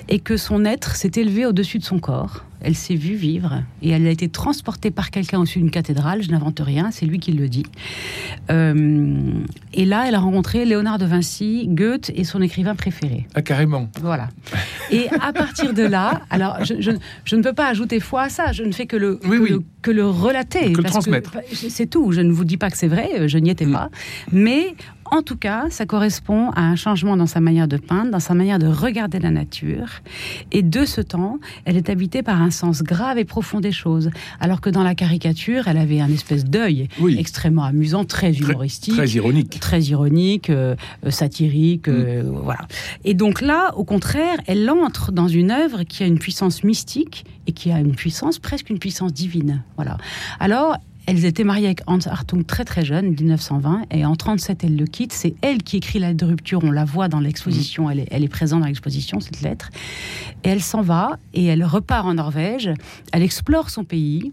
et 0.08 0.20
que 0.20 0.36
son 0.36 0.64
être 0.64 0.96
s'est 0.96 1.12
élevé 1.16 1.46
au-dessus 1.46 1.78
de 1.78 1.84
son 1.84 1.98
corps. 1.98 2.44
Elle 2.62 2.74
s'est 2.74 2.94
vue 2.94 3.14
vivre 3.14 3.62
et 3.82 3.90
elle 3.90 4.06
a 4.06 4.10
été 4.10 4.28
transportée 4.28 4.90
par 4.90 5.10
quelqu'un 5.10 5.38
au-dessus 5.38 5.58
d'une 5.58 5.70
cathédrale. 5.70 6.22
Je 6.22 6.30
n'invente 6.30 6.58
rien, 6.58 6.90
c'est 6.90 7.06
lui 7.06 7.18
qui 7.18 7.32
le 7.32 7.48
dit. 7.48 7.66
Euh, 8.50 9.30
et 9.74 9.84
là, 9.84 10.04
elle 10.08 10.14
a 10.14 10.18
rencontré 10.18 10.64
Léonard 10.64 10.98
de 10.98 11.04
Vinci, 11.04 11.68
Goethe 11.68 12.10
et 12.14 12.24
son 12.24 12.40
écrivain 12.40 12.74
préféré. 12.74 13.26
Ah, 13.34 13.42
carrément. 13.42 13.88
Voilà. 14.00 14.28
Et 14.90 15.08
à 15.20 15.32
partir 15.32 15.74
de 15.74 15.82
là, 15.82 16.22
alors 16.30 16.64
je, 16.64 16.90
ne 17.36 17.42
peux 17.42 17.52
pas 17.52 17.68
ajouter 17.68 18.00
foi 18.00 18.22
à 18.22 18.28
ça, 18.30 18.52
je 18.52 18.62
ne 18.62 18.72
fais 18.72 18.86
que 18.86 18.96
le, 18.96 19.16
que, 19.82 19.90
Le, 19.90 20.08
relater. 20.08 20.72
Que 20.72 20.78
le 20.78 20.88
transmettre. 20.88 21.36
C'est 21.52 21.86
tout. 21.86 22.12
Je 22.12 22.20
ne 22.20 22.32
vous 22.32 22.44
dis 22.44 22.56
pas 22.56 22.70
que 22.70 22.78
c'est 22.78 22.88
vrai, 22.88 23.28
je 23.28 23.38
n'y 23.38 23.50
étais 23.50 23.66
mm. 23.66 23.72
pas. 23.72 23.90
Mais 24.32 24.74
en 25.10 25.22
tout 25.22 25.36
cas, 25.36 25.66
ça 25.70 25.86
correspond 25.86 26.50
à 26.50 26.62
un 26.62 26.76
changement 26.76 27.16
dans 27.16 27.26
sa 27.26 27.40
manière 27.40 27.68
de 27.68 27.76
peindre, 27.76 28.10
dans 28.10 28.20
sa 28.20 28.34
manière 28.34 28.58
de 28.58 28.66
regarder 28.66 29.18
la 29.18 29.30
nature. 29.30 29.88
Et 30.52 30.62
de 30.62 30.84
ce 30.84 31.00
temps, 31.00 31.38
elle 31.64 31.76
est 31.76 31.90
habitée 31.90 32.22
par 32.22 32.40
un 32.40 32.50
sens 32.50 32.82
grave 32.82 33.18
et 33.18 33.24
profond 33.24 33.60
des 33.60 33.72
choses. 33.72 34.10
Alors 34.40 34.60
que 34.60 34.70
dans 34.70 34.82
la 34.82 34.94
caricature, 34.94 35.68
elle 35.68 35.78
avait 35.78 36.00
un 36.00 36.10
espèce 36.10 36.44
d'œil 36.44 36.88
extrêmement 37.18 37.64
amusant, 37.64 38.04
très 38.04 38.32
humoristique. 38.32 38.94
Très, 38.94 39.08
ironique. 39.08 39.60
Très 39.60 39.82
ironique, 39.82 40.50
euh, 40.50 40.76
euh, 41.04 41.10
satirique. 41.10 41.88
Euh, 41.88 42.22
mm. 42.22 42.40
voilà. 42.42 42.66
Et 43.04 43.14
donc 43.14 43.40
là, 43.40 43.72
au 43.76 43.84
contraire, 43.84 44.38
elle 44.46 44.66
entre 44.70 45.12
dans 45.12 45.28
une 45.28 45.50
œuvre 45.50 45.84
qui 45.84 46.02
a 46.02 46.06
une 46.06 46.18
puissance 46.18 46.64
mystique 46.64 47.24
et 47.46 47.52
qui 47.52 47.70
a 47.70 47.78
une 47.78 47.94
puissance, 47.94 48.38
presque 48.38 48.70
une 48.70 48.78
puissance 48.78 49.12
divine. 49.12 49.62
Voilà. 49.76 49.96
Alors, 50.40 50.76
elles 51.06 51.24
étaient 51.24 51.44
mariées 51.44 51.66
avec 51.66 51.82
Hans 51.86 51.98
Hartung 52.04 52.44
très 52.44 52.64
très 52.64 52.84
jeune, 52.84 53.10
1920, 53.10 53.84
et 53.92 54.04
en 54.04 54.16
37 54.16 54.64
elle 54.64 54.76
le 54.76 54.86
quitte. 54.86 55.12
C'est 55.12 55.34
elle 55.40 55.62
qui 55.62 55.76
écrit 55.76 56.00
la 56.00 56.08
lettre 56.08 56.24
de 56.24 56.30
rupture. 56.30 56.60
On 56.64 56.72
la 56.72 56.84
voit 56.84 57.08
dans 57.08 57.20
l'exposition. 57.20 57.88
Elle, 57.88 58.00
est, 58.00 58.08
elle 58.10 58.24
est 58.24 58.28
présente 58.28 58.60
dans 58.60 58.66
l'exposition 58.66 59.20
cette 59.20 59.40
lettre. 59.40 59.70
Et 60.42 60.48
elle 60.48 60.62
s'en 60.62 60.82
va 60.82 61.18
et 61.32 61.44
elle 61.44 61.64
repart 61.64 62.06
en 62.06 62.14
Norvège. 62.14 62.70
Elle 63.12 63.22
explore 63.22 63.70
son 63.70 63.84
pays 63.84 64.32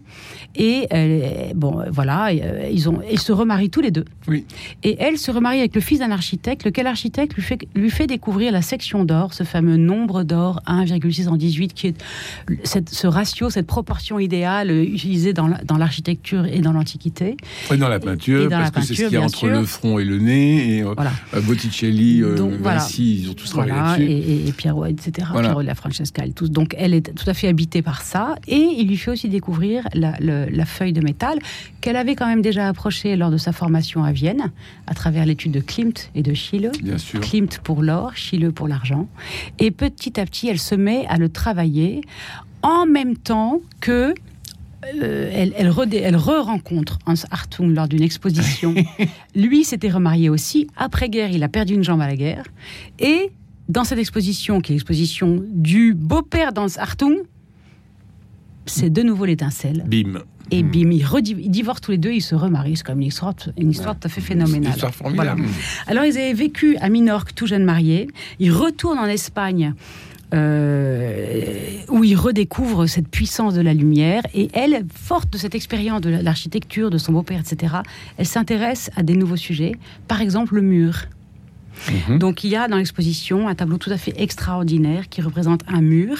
et 0.56 0.86
elle, 0.90 1.54
bon 1.54 1.84
voilà, 1.90 2.28
euh, 2.28 2.68
ils 2.72 2.88
ont 2.88 3.00
ils 3.10 3.20
se 3.20 3.32
remarient 3.32 3.70
tous 3.70 3.80
les 3.80 3.90
deux. 3.90 4.04
Oui. 4.26 4.44
Et 4.82 4.96
elle 4.98 5.18
se 5.18 5.30
remarie 5.30 5.60
avec 5.60 5.74
le 5.74 5.80
fils 5.80 6.00
d'un 6.00 6.10
architecte, 6.10 6.64
lequel 6.64 6.86
architecte 6.86 7.34
lui 7.34 7.42
fait 7.42 7.58
lui 7.74 7.90
fait 7.90 8.06
découvrir 8.06 8.50
la 8.50 8.62
section 8.62 9.04
d'or, 9.04 9.32
ce 9.32 9.44
fameux 9.44 9.76
nombre 9.76 10.24
d'or 10.24 10.60
1,618 10.66 11.74
qui 11.74 11.88
est 11.88 12.04
cette, 12.64 12.90
ce 12.90 13.06
ratio, 13.06 13.48
cette 13.48 13.66
proportion 13.66 14.18
idéale 14.18 14.70
utilisée 14.70 15.32
dans 15.32 15.76
l'architecture 15.78 16.46
et 16.46 16.63
dans 16.64 16.72
l'Antiquité. 16.72 17.36
Et 17.70 17.76
dans 17.76 17.88
la 17.88 18.00
peinture, 18.00 18.48
parce 18.48 18.70
que 18.70 18.82
c'est 18.82 18.94
ce 18.94 19.02
qu'il 19.04 19.12
y 19.12 19.16
a 19.16 19.22
entre 19.22 19.46
le 19.46 19.64
front 19.64 19.98
et 19.98 20.04
le 20.04 20.18
nez. 20.18 20.78
Et 20.78 20.82
euh, 20.82 20.94
euh, 21.34 21.40
Botticelli, 21.40 22.22
euh, 22.22 22.34
Vinci, 22.60 23.20
ils 23.22 23.30
ont 23.30 23.34
tous 23.34 23.48
travaillé 23.50 23.72
là-dessus. 23.72 24.10
Et, 24.10 24.48
et 24.48 24.52
Pierrot, 24.52 24.86
etc. 24.86 25.28
Voilà. 25.30 25.48
Pierrot 25.50 25.62
la 25.62 25.74
Francesca, 25.74 26.24
tous. 26.34 26.50
Donc 26.50 26.74
elle 26.76 26.94
est 26.94 27.14
tout 27.14 27.28
à 27.28 27.34
fait 27.34 27.48
habitée 27.48 27.82
par 27.82 28.02
ça. 28.02 28.34
Et 28.48 28.56
il 28.78 28.88
lui 28.88 28.96
fait 28.96 29.12
aussi 29.12 29.28
découvrir 29.28 29.86
la, 29.94 30.16
la 30.20 30.66
feuille 30.66 30.92
de 30.92 31.00
métal 31.00 31.38
qu'elle 31.80 31.96
avait 31.96 32.16
quand 32.16 32.26
même 32.26 32.42
déjà 32.42 32.68
approchée 32.68 33.14
lors 33.14 33.30
de 33.30 33.36
sa 33.36 33.52
formation 33.52 34.02
à 34.04 34.12
Vienne, 34.12 34.50
à 34.86 34.94
travers 34.94 35.26
l'étude 35.26 35.52
de 35.52 35.60
Klimt 35.60 36.10
et 36.14 36.22
de 36.22 36.34
Schiele. 36.34 36.72
Bien 36.82 36.98
sûr. 36.98 37.20
Klimt 37.20 37.58
pour 37.62 37.82
l'or, 37.82 38.12
Schiele 38.16 38.52
pour 38.52 38.68
l'argent. 38.68 39.06
Et 39.58 39.70
petit 39.70 40.18
à 40.18 40.24
petit, 40.24 40.48
elle 40.48 40.58
se 40.58 40.74
met 40.74 41.06
à 41.08 41.18
le 41.18 41.28
travailler 41.28 42.00
en 42.62 42.86
même 42.86 43.16
temps 43.16 43.60
que 43.80 44.14
euh, 45.02 45.30
elle, 45.32 45.52
elle, 45.56 46.16
re-rencontre 46.16 46.98
Hans 47.06 47.14
Hartung 47.30 47.74
lors 47.74 47.88
d'une 47.88 48.02
exposition. 48.02 48.74
Lui 49.34 49.64
s'était 49.64 49.90
remarié 49.90 50.28
aussi. 50.28 50.68
Après-guerre, 50.76 51.30
il 51.30 51.42
a 51.42 51.48
perdu 51.48 51.74
une 51.74 51.84
jambe 51.84 52.00
à 52.00 52.06
la 52.06 52.16
guerre. 52.16 52.44
Et 52.98 53.30
dans 53.68 53.84
cette 53.84 53.98
exposition, 53.98 54.60
qui 54.60 54.72
est 54.72 54.74
l'exposition 54.74 55.42
du 55.48 55.94
beau-père 55.94 56.52
d'Hans 56.52 56.76
Hartung, 56.76 57.16
c'est 58.66 58.90
de 58.90 59.02
nouveau 59.02 59.24
l'étincelle. 59.24 59.84
Bim. 59.86 60.22
Et 60.50 60.62
hmm. 60.62 60.70
bim, 60.70 60.90
ils, 60.90 61.50
divorcent 61.50 61.80
tous 61.80 61.90
les 61.92 61.98
deux, 61.98 62.12
ils 62.12 62.20
se 62.20 62.34
remarient. 62.34 62.76
C'est 62.76 62.84
comme 62.84 63.00
une 63.00 63.06
histoire, 63.06 63.34
une 63.56 63.70
histoire 63.70 63.98
tout 63.98 64.06
à 64.06 64.10
fait 64.10 64.20
phénoménale. 64.20 64.64
Une 64.64 64.70
histoire 64.70 64.94
formidable. 64.94 65.44
Alors, 65.86 66.04
ils 66.04 66.16
avaient 66.18 66.34
vécu 66.34 66.76
à 66.78 66.88
Minorque, 66.88 67.34
tout 67.34 67.46
jeune 67.46 67.64
mariés. 67.64 68.08
Ils 68.38 68.52
retournent 68.52 68.98
en 68.98 69.06
Espagne 69.06 69.74
où 70.32 72.04
il 72.04 72.16
redécouvre 72.16 72.86
cette 72.86 73.08
puissance 73.08 73.54
de 73.54 73.60
la 73.60 73.74
lumière. 73.74 74.22
Et 74.34 74.48
elle, 74.52 74.84
forte 74.92 75.32
de 75.32 75.38
cette 75.38 75.54
expérience 75.54 76.00
de 76.00 76.10
l'architecture, 76.10 76.90
de 76.90 76.98
son 76.98 77.12
beau-père, 77.12 77.40
etc., 77.40 77.76
elle 78.16 78.26
s'intéresse 78.26 78.90
à 78.96 79.02
des 79.02 79.14
nouveaux 79.14 79.36
sujets. 79.36 79.72
Par 80.08 80.20
exemple, 80.20 80.54
le 80.56 80.62
mur. 80.62 81.06
Mhm. 82.08 82.18
Donc 82.18 82.44
il 82.44 82.50
y 82.50 82.56
a 82.56 82.68
dans 82.68 82.76
l'exposition 82.76 83.48
un 83.48 83.54
tableau 83.54 83.78
tout 83.78 83.90
à 83.90 83.96
fait 83.96 84.14
extraordinaire 84.16 85.08
qui 85.08 85.20
représente 85.22 85.62
un 85.66 85.80
mur, 85.80 86.18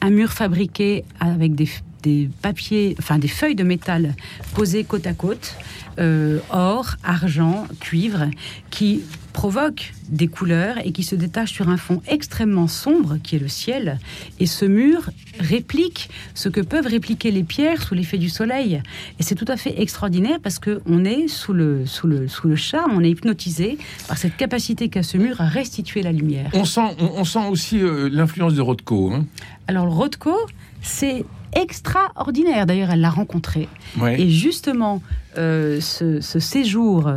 un 0.00 0.10
mur 0.10 0.32
fabriqué 0.32 1.04
avec 1.20 1.54
des, 1.54 1.68
des 2.06 2.28
papiers, 2.40 2.94
enfin 3.00 3.18
des 3.18 3.28
feuilles 3.28 3.56
de 3.56 3.64
métal 3.64 4.14
posées 4.54 4.84
côte 4.84 5.08
à 5.08 5.12
côte, 5.12 5.56
euh, 5.98 6.38
or, 6.50 6.94
argent, 7.02 7.66
cuivre, 7.80 8.26
qui 8.70 9.02
provoquent 9.32 9.92
des 10.08 10.28
couleurs 10.28 10.76
et 10.84 10.92
qui 10.92 11.02
se 11.02 11.14
détachent 11.14 11.52
sur 11.52 11.68
un 11.68 11.76
fond 11.76 12.00
extrêmement 12.06 12.68
sombre 12.68 13.18
qui 13.22 13.36
est 13.36 13.38
le 13.38 13.48
ciel. 13.48 13.98
Et 14.38 14.46
ce 14.46 14.64
mur 14.64 15.10
réplique 15.40 16.08
ce 16.34 16.48
que 16.48 16.60
peuvent 16.60 16.86
répliquer 16.86 17.30
les 17.32 17.42
pierres 17.42 17.82
sous 17.82 17.94
l'effet 17.94 18.18
du 18.18 18.30
soleil. 18.30 18.80
Et 19.18 19.22
c'est 19.22 19.34
tout 19.34 19.44
à 19.48 19.56
fait 19.56 19.80
extraordinaire 19.80 20.38
parce 20.42 20.58
que 20.58 20.80
on 20.86 21.04
est 21.04 21.28
sous 21.28 21.52
le, 21.52 21.86
sous 21.86 22.06
le, 22.06 22.28
sous 22.28 22.46
le 22.46 22.56
charme, 22.56 22.92
on 22.94 23.02
est 23.02 23.10
hypnotisé 23.10 23.78
par 24.06 24.16
cette 24.16 24.36
capacité 24.36 24.88
qu'a 24.88 25.02
ce 25.02 25.18
mur 25.18 25.40
à 25.40 25.48
restituer 25.48 26.02
la 26.02 26.12
lumière. 26.12 26.50
On 26.54 26.64
sent, 26.64 26.88
on, 27.00 27.24
sent 27.24 27.46
aussi 27.50 27.80
euh, 27.80 28.08
l'influence 28.10 28.54
de 28.54 28.62
Rothko. 28.62 29.12
Hein. 29.12 29.26
Alors 29.66 29.88
Rothko, 29.88 30.36
c'est 30.82 31.24
extraordinaire. 31.54 32.66
D'ailleurs, 32.66 32.90
elle 32.90 33.00
l'a 33.00 33.10
rencontré. 33.10 33.68
Et 34.06 34.30
justement, 34.30 35.02
euh, 35.38 35.80
ce, 35.80 36.20
séjour 36.40 37.10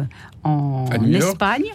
en 0.43 0.85
Espagne, 1.11 1.71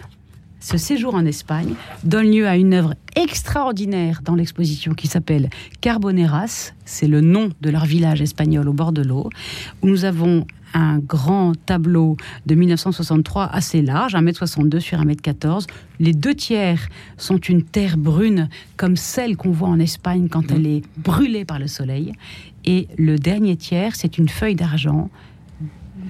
ce 0.65 0.79
séjour 0.79 1.13
en 1.13 1.25
Espagne 1.25 1.75
donne 2.03 2.31
lieu 2.31 2.47
à 2.47 2.57
une 2.57 2.73
œuvre 2.73 2.95
extraordinaire 3.15 4.21
dans 4.23 4.33
l'exposition 4.33 4.95
qui 4.95 5.05
s'appelle 5.05 5.51
Carboneras. 5.79 6.73
C'est 6.85 7.07
le 7.07 7.21
nom 7.21 7.51
de 7.61 7.69
leur 7.69 7.85
village 7.85 8.19
espagnol 8.19 8.67
au 8.67 8.73
bord 8.73 8.91
de 8.91 9.03
l'eau, 9.03 9.29
où 9.83 9.87
nous 9.87 10.05
avons 10.05 10.47
un 10.75 10.99
grand 10.99 11.53
tableau 11.65 12.17
de 12.45 12.53
1963 12.53 13.45
assez 13.45 13.81
large, 13.81 14.13
1m62 14.13 14.79
sur 14.79 14.99
1m14. 15.01 15.65
Les 15.99 16.13
deux 16.13 16.35
tiers 16.35 16.89
sont 17.17 17.37
une 17.37 17.63
terre 17.63 17.97
brune 17.97 18.49
comme 18.75 18.97
celle 18.97 19.37
qu'on 19.37 19.51
voit 19.51 19.69
en 19.69 19.79
Espagne 19.79 20.27
quand 20.29 20.51
elle 20.51 20.67
est 20.67 20.83
brûlée 20.97 21.45
par 21.45 21.59
le 21.59 21.67
soleil. 21.67 22.13
Et 22.65 22.87
le 22.97 23.17
dernier 23.17 23.55
tiers, 23.55 23.95
c'est 23.95 24.17
une 24.17 24.27
feuille 24.27 24.55
d'argent 24.55 25.09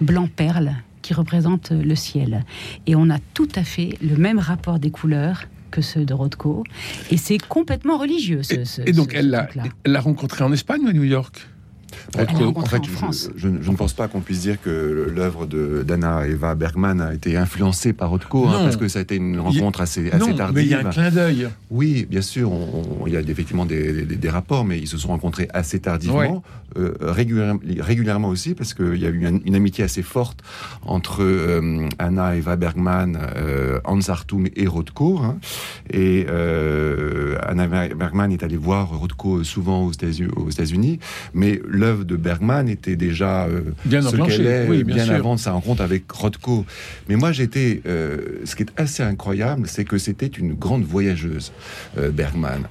blanc 0.02 0.28
perle 0.36 0.76
qui 1.04 1.14
représente 1.14 1.70
le 1.72 1.96
ciel. 1.96 2.44
Et 2.88 2.96
on 2.96 3.10
a 3.12 3.20
tout 3.36 3.50
à 3.56 3.64
fait 3.64 3.98
le 4.02 4.18
même 4.18 4.40
rapport 4.40 4.80
des 4.80 4.90
couleurs 4.90 5.44
que 5.70 5.82
ceux 5.82 6.06
de 6.06 6.14
Rothko. 6.14 6.64
Et 7.12 7.18
c'est 7.18 7.38
complètement 7.38 7.98
religieux. 7.98 8.42
Ce, 8.42 8.82
et, 8.86 8.94
donc, 8.94 9.14
elle 9.14 9.30
l'a 9.86 10.02
rencontré 10.02 10.44
en 10.44 10.52
Espagne 10.52 10.82
ou 10.86 10.88
à 10.88 10.94
New 10.94 11.04
York? 11.04 11.48
En 12.18 12.66
fait, 12.66 12.82
je, 13.36 13.48
ne 13.48 13.76
pense 13.76 13.94
pas 13.94 14.08
qu'on 14.08 14.22
puisse 14.22 14.42
dire 14.42 14.62
que 14.62 15.12
l'œuvre 15.14 15.46
d'Anna 15.46 16.28
Eva 16.28 16.56
Bergman 16.56 17.02
a 17.02 17.14
été 17.14 17.38
influencée 17.38 17.94
par 17.94 18.10
Rothko, 18.10 18.48
hein, 18.48 18.60
parce 18.64 18.78
que 18.78 18.88
ça 18.88 19.00
a 19.00 19.02
été 19.02 19.16
une 19.16 19.40
rencontre 19.40 19.82
assez, 19.82 20.10
assez 20.12 20.18
non, 20.18 20.36
tardive. 20.36 20.56
Mais 20.56 20.64
il 20.64 20.70
y 20.70 20.74
a 20.74 20.80
un 20.80 20.90
clin 20.90 21.12
d'œil. 21.12 21.50
Oui, 21.70 22.06
bien 22.10 22.22
sûr, 22.22 22.52
il 23.06 23.14
y 23.14 23.18
a 23.18 23.22
effectivement 23.22 23.66
des, 23.66 24.30
rapports, 24.30 24.66
mais 24.66 24.80
ils 24.80 24.88
se 24.88 24.98
sont 24.98 25.10
rencontrés 25.10 25.48
assez 25.54 25.80
tardivement, 25.80 26.44
euh, 26.78 26.94
régulièrement, 27.02 28.28
aussi, 28.30 28.54
parce 28.54 28.74
qu'il 28.74 28.98
y 28.98 29.06
a 29.06 29.10
eu 29.10 29.26
une, 29.26 29.56
amitié 29.56 29.84
assez 29.84 30.02
forte 30.02 30.40
entre 30.86 31.22
euh, 31.22 31.88
Anna 32.00 32.36
Eva 32.36 32.56
Bergman, 32.56 33.18
euh, 33.36 33.80
Hans 33.86 34.10
Hartung 34.10 34.50
et 34.56 34.68
Rothko. 34.68 35.20
Hein. 35.20 35.38
et 35.92 36.26
Anna 37.44 37.68
Bergman 37.68 38.32
est 38.32 38.44
allée 38.44 38.58
voir 38.58 38.90
Rothko 38.90 39.44
souvent 39.44 39.86
aux 39.86 39.92
États-Unis, 39.92 41.00
mais 41.34 41.62
l'œuvre 41.86 42.04
de 42.04 42.16
Bergman 42.16 42.68
était 42.68 42.96
déjà 42.96 43.46
euh, 43.46 43.62
bien 43.86 44.02
ce 44.02 44.16
qu'elle 44.16 44.48
est 44.48 44.84
bien, 44.84 45.10
avant 45.10 45.38
sa 45.38 45.52
rencontre 45.52 45.82
avec 45.82 46.12
Rothko. 46.12 46.66
Mais 47.08 47.16
moi, 47.16 47.32
j'étais. 47.32 47.82
Euh, 47.86 48.42
ce 48.44 48.56
qui 48.56 48.64
est 48.64 48.74
assez 48.78 49.04
incroyable, 49.04 49.68
c'est 49.68 49.86
que 49.86 49.98
c'était 49.98 50.28
une 50.28 50.54
grande 50.54 50.84
voyageuse, 50.84 51.52
euh, 51.98 52.10
Bergman. 52.10 52.64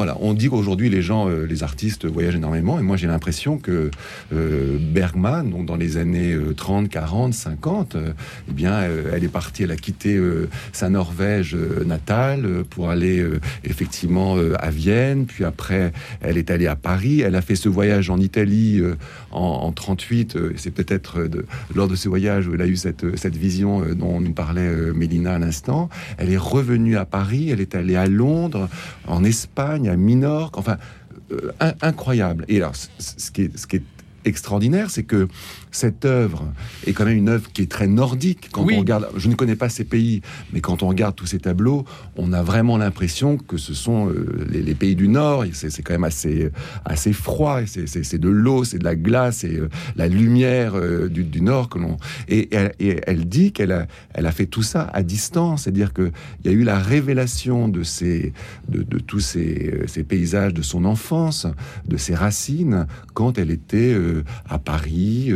Voilà, 0.00 0.16
on 0.22 0.32
dit 0.32 0.48
qu'aujourd'hui 0.48 0.88
les 0.88 1.02
gens, 1.02 1.28
euh, 1.28 1.44
les 1.44 1.62
artistes 1.62 2.06
voyagent 2.06 2.36
énormément, 2.36 2.78
et 2.78 2.82
moi 2.82 2.96
j'ai 2.96 3.06
l'impression 3.06 3.58
que 3.58 3.90
euh, 4.32 4.78
Bergman, 4.80 5.50
donc 5.50 5.66
dans 5.66 5.76
les 5.76 5.98
années 5.98 6.34
30, 6.56 6.88
40, 6.88 7.34
50, 7.34 7.98
eh 8.48 8.50
bien, 8.50 8.72
euh, 8.72 9.12
elle 9.12 9.24
est 9.24 9.28
partie, 9.28 9.64
elle 9.64 9.72
a 9.72 9.76
quitté 9.76 10.18
sa 10.72 10.88
Norvège 10.88 11.54
natale 11.84 12.64
pour 12.70 12.88
aller 12.88 13.22
effectivement 13.62 14.38
à 14.58 14.70
Vienne, 14.70 15.26
puis 15.26 15.44
après 15.44 15.92
elle 16.22 16.38
est 16.38 16.50
allée 16.50 16.66
à 16.66 16.76
Paris, 16.76 17.20
elle 17.20 17.34
a 17.34 17.42
fait 17.42 17.54
ce 17.54 17.68
voyage 17.68 18.08
en 18.08 18.18
Italie 18.18 18.80
en, 19.32 19.70
38, 19.70 20.38
c'est 20.56 20.70
peut-être 20.70 21.28
lors 21.74 21.88
de 21.88 21.94
ce 21.94 22.08
voyage 22.08 22.48
où 22.48 22.54
elle 22.54 22.62
a 22.62 22.66
eu 22.66 22.76
cette, 22.76 23.18
cette 23.18 23.36
vision 23.36 23.84
dont 23.94 24.18
nous 24.18 24.32
parlait 24.32 24.70
Mélina 24.94 25.34
à 25.34 25.38
l'instant. 25.38 25.90
Elle 26.16 26.32
est 26.32 26.38
revenue 26.38 26.96
à 26.96 27.04
Paris, 27.04 27.50
elle 27.50 27.60
est 27.60 27.74
allée 27.74 27.96
à 27.96 28.06
Londres, 28.06 28.70
en 29.06 29.24
Espagne, 29.24 29.89
à 29.90 29.96
Minorque, 29.96 30.56
enfin, 30.58 30.78
euh, 31.32 31.52
incroyable. 31.82 32.44
Et 32.48 32.56
alors, 32.56 32.74
ce 32.76 33.30
qui 33.30 33.42
est, 33.42 33.56
ce 33.56 33.66
qui 33.66 33.76
est 33.76 33.82
extraordinaire, 34.24 34.90
c'est 34.90 35.04
que 35.04 35.28
cette 35.70 36.04
œuvre 36.04 36.52
est 36.86 36.92
quand 36.92 37.04
même 37.04 37.16
une 37.16 37.28
œuvre 37.28 37.50
qui 37.52 37.62
est 37.62 37.70
très 37.70 37.86
nordique. 37.86 38.48
Quand 38.52 38.62
on 38.62 38.78
regarde, 38.78 39.08
je 39.16 39.28
ne 39.28 39.34
connais 39.34 39.56
pas 39.56 39.68
ces 39.68 39.84
pays, 39.84 40.20
mais 40.52 40.60
quand 40.60 40.82
on 40.82 40.88
regarde 40.88 41.14
tous 41.14 41.26
ces 41.26 41.38
tableaux, 41.38 41.84
on 42.16 42.32
a 42.32 42.42
vraiment 42.42 42.76
l'impression 42.76 43.36
que 43.36 43.56
ce 43.56 43.74
sont 43.74 44.08
euh, 44.08 44.46
les, 44.50 44.74
pays 44.74 44.96
du 44.96 45.08
Nord. 45.08 45.44
C'est 45.52 45.82
quand 45.82 45.94
même 45.94 46.04
assez, 46.04 46.50
assez 46.84 47.12
froid. 47.12 47.60
C'est 47.66 48.18
de 48.18 48.28
l'eau, 48.28 48.64
c'est 48.64 48.78
de 48.78 48.84
la 48.84 48.96
glace, 48.96 49.44
et 49.44 49.56
euh, 49.56 49.68
la 49.96 50.08
lumière 50.08 50.74
euh, 50.74 51.08
du, 51.08 51.40
Nord 51.40 51.68
que 51.68 51.78
l'on. 51.78 51.96
Et, 52.28 52.50
elle 53.06 53.28
dit 53.28 53.52
qu'elle 53.52 53.72
a, 53.72 53.86
elle 54.14 54.26
a 54.26 54.32
fait 54.32 54.46
tout 54.46 54.62
ça 54.62 54.90
à 54.92 55.02
distance, 55.02 55.62
c'est-à-dire 55.62 55.92
qu'il 55.94 56.12
y 56.44 56.48
a 56.48 56.52
eu 56.52 56.64
la 56.64 56.78
révélation 56.78 57.68
de 57.68 57.82
ces, 57.82 58.32
de, 58.68 58.82
de 58.82 58.98
tous 58.98 59.20
ces, 59.20 59.84
ces, 59.86 60.04
paysages 60.04 60.54
de 60.54 60.62
son 60.62 60.84
enfance, 60.84 61.46
de 61.86 61.96
ses 61.96 62.14
racines, 62.14 62.86
quand 63.14 63.38
elle 63.38 63.50
était 63.50 63.94
à 64.48 64.58
Paris 64.58 65.32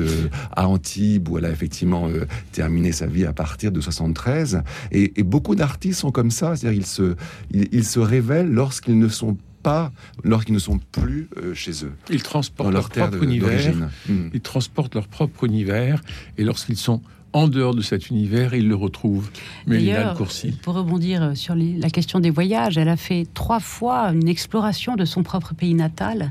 à 0.52 0.69
Antibes, 0.69 1.28
où 1.28 1.38
elle 1.38 1.45
a 1.45 1.50
effectivement 1.50 2.09
euh, 2.09 2.26
terminé 2.52 2.93
sa 2.93 3.07
vie 3.07 3.25
à 3.25 3.33
partir 3.33 3.73
de 3.73 3.81
73. 3.81 4.62
Et, 4.93 5.23
beaucoup 5.23 5.54
d'artistes 5.54 6.00
sont 6.00 6.11
comme 6.11 6.31
ça, 6.31 6.54
c'est-à-dire 6.54 6.78
ils 6.78 6.87
se, 6.87 7.16
ils, 7.50 7.85
se 7.85 7.99
révèlent 7.99 8.50
lorsqu'ils 8.50 8.99
ne 8.99 9.09
sont 9.09 9.37
pas 9.62 9.93
lorsqu'ils 10.25 10.52
ne 10.52 10.59
sont 10.59 10.78
plus 10.93 11.28
euh, 11.38 11.54
chez 11.54 11.85
eux. 11.85 11.93
Ils 12.11 12.23
transportent 12.23 12.73
leur, 12.73 12.90
propre 12.90 13.23
univers. 13.23 13.75
Hmm. 14.09 14.28
Ils 14.35 14.40
transportent 14.40 14.95
leur 14.95 15.09
propre 15.09 15.45
univers. 15.45 16.02
Et 16.37 16.45
lorsqu'ils 16.45 16.76
sont 16.76 17.00
en 17.34 17.48
dehors 17.48 17.74
de 17.74 17.82
cet 17.82 18.10
univers, 18.10 18.54
il 18.54 18.68
le 18.68 18.76
retrouve. 18.76 19.28
D'ailleurs, 19.66 20.16
pour 20.62 20.74
rebondir 20.74 21.36
sur 21.36 21.56
la 21.56 21.90
question 21.90 22.20
des 22.20 22.30
voyages, 22.30 22.78
elle 22.78 22.88
a 22.88 22.96
fait 22.96 23.26
trois 23.34 23.58
fois 23.58 24.12
une 24.12 24.28
exploration 24.28 24.94
de 24.94 25.04
son 25.04 25.24
propre 25.24 25.52
pays 25.52 25.74
natal. 25.74 26.30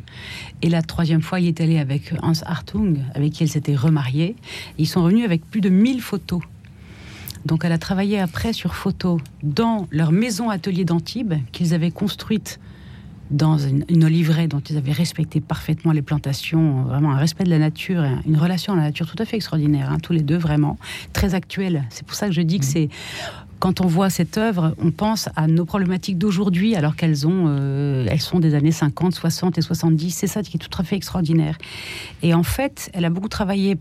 Et 0.61 0.69
la 0.69 0.81
troisième 0.81 1.21
fois, 1.21 1.41
il 1.41 1.49
est 1.49 1.59
allé 1.59 1.77
avec 1.77 2.13
Hans 2.23 2.31
Hartung, 2.45 2.99
avec 3.15 3.33
qui 3.33 3.43
elle 3.43 3.49
s'était 3.49 3.75
remariée. 3.75 4.37
Ils 4.77 4.87
sont 4.87 5.03
revenus 5.03 5.25
avec 5.25 5.45
plus 5.45 5.59
de 5.59 5.67
1000 5.67 6.01
photos. 6.01 6.41
Donc 7.45 7.65
elle 7.65 7.73
a 7.73 7.77
travaillé 7.77 8.19
après 8.19 8.53
sur 8.53 8.73
photos 8.73 9.19
dans 9.43 9.87
leur 9.91 10.13
maison 10.13 10.49
atelier 10.49 10.85
d'Antibes 10.85 11.33
qu'ils 11.51 11.73
avaient 11.73 11.91
construite 11.91 12.61
dans 13.31 13.57
une, 13.57 13.85
une, 13.89 14.03
oliveraie 14.03 14.47
dont 14.47 14.59
ils 14.59 14.77
avaient 14.77 14.91
respecté 14.91 15.41
parfaitement 15.41 15.91
les 15.91 16.01
plantations, 16.01 16.83
vraiment 16.83 17.11
un 17.11 17.17
respect 17.17 17.43
de 17.43 17.49
la 17.49 17.59
nature, 17.59 18.03
une 18.27 18.37
relation 18.37 18.73
à 18.73 18.75
la 18.75 18.83
nature 18.83 19.09
tout 19.09 19.21
à 19.21 19.25
fait 19.25 19.37
extraordinaire, 19.37 19.91
hein, 19.91 19.97
tous 20.01 20.13
les 20.13 20.21
deux 20.21 20.37
vraiment, 20.37 20.77
très 21.13 21.33
actuelle. 21.33 21.85
C'est 21.89 22.05
pour 22.05 22.15
ça 22.15 22.27
que 22.27 22.33
je 22.33 22.41
dis 22.41 22.59
que 22.59 22.65
mmh. 22.65 22.69
c'est 22.69 22.89
quand 23.63 23.79
on 23.79 23.87
voit 23.87 24.09
cette 24.09 24.37
œuvre, 24.37 24.75
on 24.77 24.91
pense 24.91 25.29
à 25.37 25.47
nos 25.47 25.63
problématiques 25.63 26.17
d'aujourd'hui, 26.17 26.75
alors 26.75 26.97
qu'elles 26.97 27.25
ont, 27.25 27.45
euh, 27.47 28.05
elles 28.09 28.19
sont 28.19 28.41
des 28.41 28.55
années 28.55 28.73
50, 28.73 29.15
60 29.15 29.57
et 29.57 29.61
70. 29.61 30.11
C'est 30.11 30.27
ça 30.27 30.43
qui 30.43 30.57
est 30.57 30.59
tout 30.59 30.81
à 30.81 30.83
fait 30.83 30.97
extraordinaire. 30.97 31.57
Et 32.23 32.33
en 32.33 32.43
fait, 32.43 32.91
elle 32.93 33.05
a 33.05 33.09
beaucoup 33.09 33.29
travaillé 33.29 33.77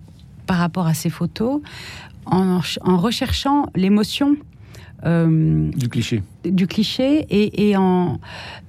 par 0.46 0.58
rapport 0.58 0.86
à 0.86 0.94
ces 0.94 1.10
photos 1.10 1.60
en, 2.26 2.60
en 2.82 2.96
recherchant 2.96 3.66
l'émotion 3.74 4.36
euh, 5.04 5.70
du 5.70 5.88
cliché. 5.88 6.22
Du 6.44 6.66
cliché 6.66 7.26
et, 7.30 7.76
en, 7.76 8.20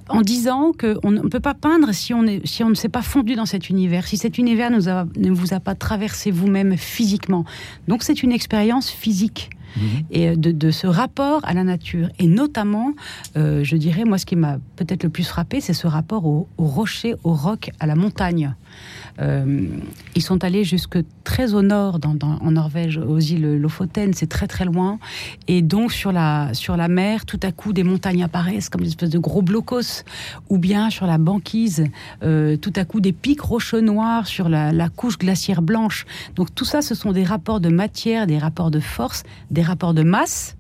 en 0.10 0.22
disant 0.22 0.72
qu'on 0.74 1.12
ne 1.12 1.22
peut 1.22 1.40
pas 1.40 1.54
peindre 1.54 1.94
si 1.94 2.13
on, 2.13 2.25
est, 2.25 2.46
si 2.46 2.63
on 2.63 2.70
ne 2.70 2.75
s'est 2.75 2.90
pas 2.90 3.02
fondu 3.02 3.36
dans 3.36 3.46
cet 3.46 3.70
univers, 3.70 4.08
si 4.08 4.18
cet 4.18 4.38
univers 4.38 4.72
nous 4.72 4.84
ne 4.84 5.32
vous 5.32 5.54
a 5.54 5.60
pas 5.60 5.75
traversé 5.75 6.32
vous-même 6.32 6.78
physiquement. 6.78 7.46
Donc 7.88 8.04
c'est 8.04 8.24
une 8.24 8.32
expérience 8.32 8.90
physique. 8.90 9.50
Mhm. 9.77 9.84
Et 10.12 10.36
de, 10.36 10.72
ce 10.72 10.88
rapport 10.88 11.42
à 11.44 11.53
la 11.53 11.63
nature. 11.63 12.10
Et 12.20 12.27
notamment, 12.27 12.94
euh, 13.38 13.63
je 13.63 13.75
dirais, 13.75 14.06
moi, 14.06 14.18
ce 14.18 14.25
qui 14.25 14.36
m'a 14.36 14.58
peut-être 14.75 15.03
le 15.03 15.10
plus 15.10 15.27
frappé, 15.27 15.62
c'est 15.62 15.74
ce 15.74 15.88
rapport 15.88 16.25
au, 16.25 16.48
au 16.58 16.65
rocher, 16.65 17.15
au 17.24 17.34
roc, 17.34 17.72
à 17.80 17.86
la 17.86 17.96
montagne. 17.96 18.53
Euh, 19.22 19.68
ils 20.15 20.22
sont 20.22 20.44
allés 20.44 20.63
jusque 20.63 20.98
très 21.24 21.53
au 21.53 21.62
nord, 21.62 22.00
dans, 22.00 22.18
en 22.20 22.51
Norvège, 22.51 22.98
aux 22.98 23.20
îles 23.20 23.58
Lofoten, 23.58 24.13
c'est 24.13 24.27
très 24.27 24.48
très 24.48 24.65
loin. 24.65 25.00
Et 25.48 25.62
donc 25.62 25.92
sur 25.92 26.12
la, 26.12 26.53
sur 26.53 26.77
la 26.77 26.88
mer, 26.88 27.25
tout 27.25 27.39
à 27.44 27.51
coup, 27.51 27.74
des 27.74 27.84
montagnes 27.84 28.24
apparaissent 28.24 28.70
comme 28.70 28.82
une 28.82 28.88
espèce 28.88 29.10
de 29.10 29.20
gros 29.20 29.42
blocos. 29.42 30.03
Ou 30.50 30.58
bien 30.58 30.89
sur 30.89 31.06
la 31.06 31.18
banquise, 31.18 31.86
euh, 32.24 32.58
tout 32.58 32.74
à 32.75 32.86
coup, 32.86 33.00
des 33.00 33.13
pics 33.13 33.42
rocheux 33.42 33.82
noirs 33.82 34.27
sur 34.27 34.50
la, 34.50 34.72
la 34.72 34.89
couche 34.89 35.18
glaciaire 35.18 35.62
blanche. 35.62 36.06
Donc 36.36 36.53
tout 36.53 36.65
ça, 36.65 36.82
ce 36.82 36.96
sont 36.96 37.12
des 37.12 37.24
rapports 37.24 37.60
de 37.60 37.70
matière, 37.70 38.27
des 38.27 38.38
rapports 38.38 38.72
de 38.72 38.80
force, 38.80 39.24
des 39.51 39.62
rapports 39.63 39.93
de 39.93 40.03
masse. 40.03 40.55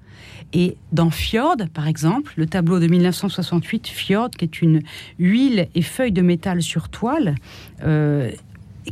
Et 0.53 0.77
dans 0.91 1.09
Fjord, 1.09 1.57
par 1.73 1.87
exemple, 1.87 2.33
le 2.37 2.45
tableau 2.45 2.79
de 2.79 2.87
1968, 2.87 3.87
Fjord, 3.87 4.29
qui 4.31 4.45
est 4.45 4.61
une 4.61 4.81
huile 5.17 5.67
et 5.73 5.81
feuilles 5.81 6.11
de 6.11 6.21
métal 6.21 6.61
sur 6.61 6.89
toile, 6.89 7.35
euh, 7.83 8.29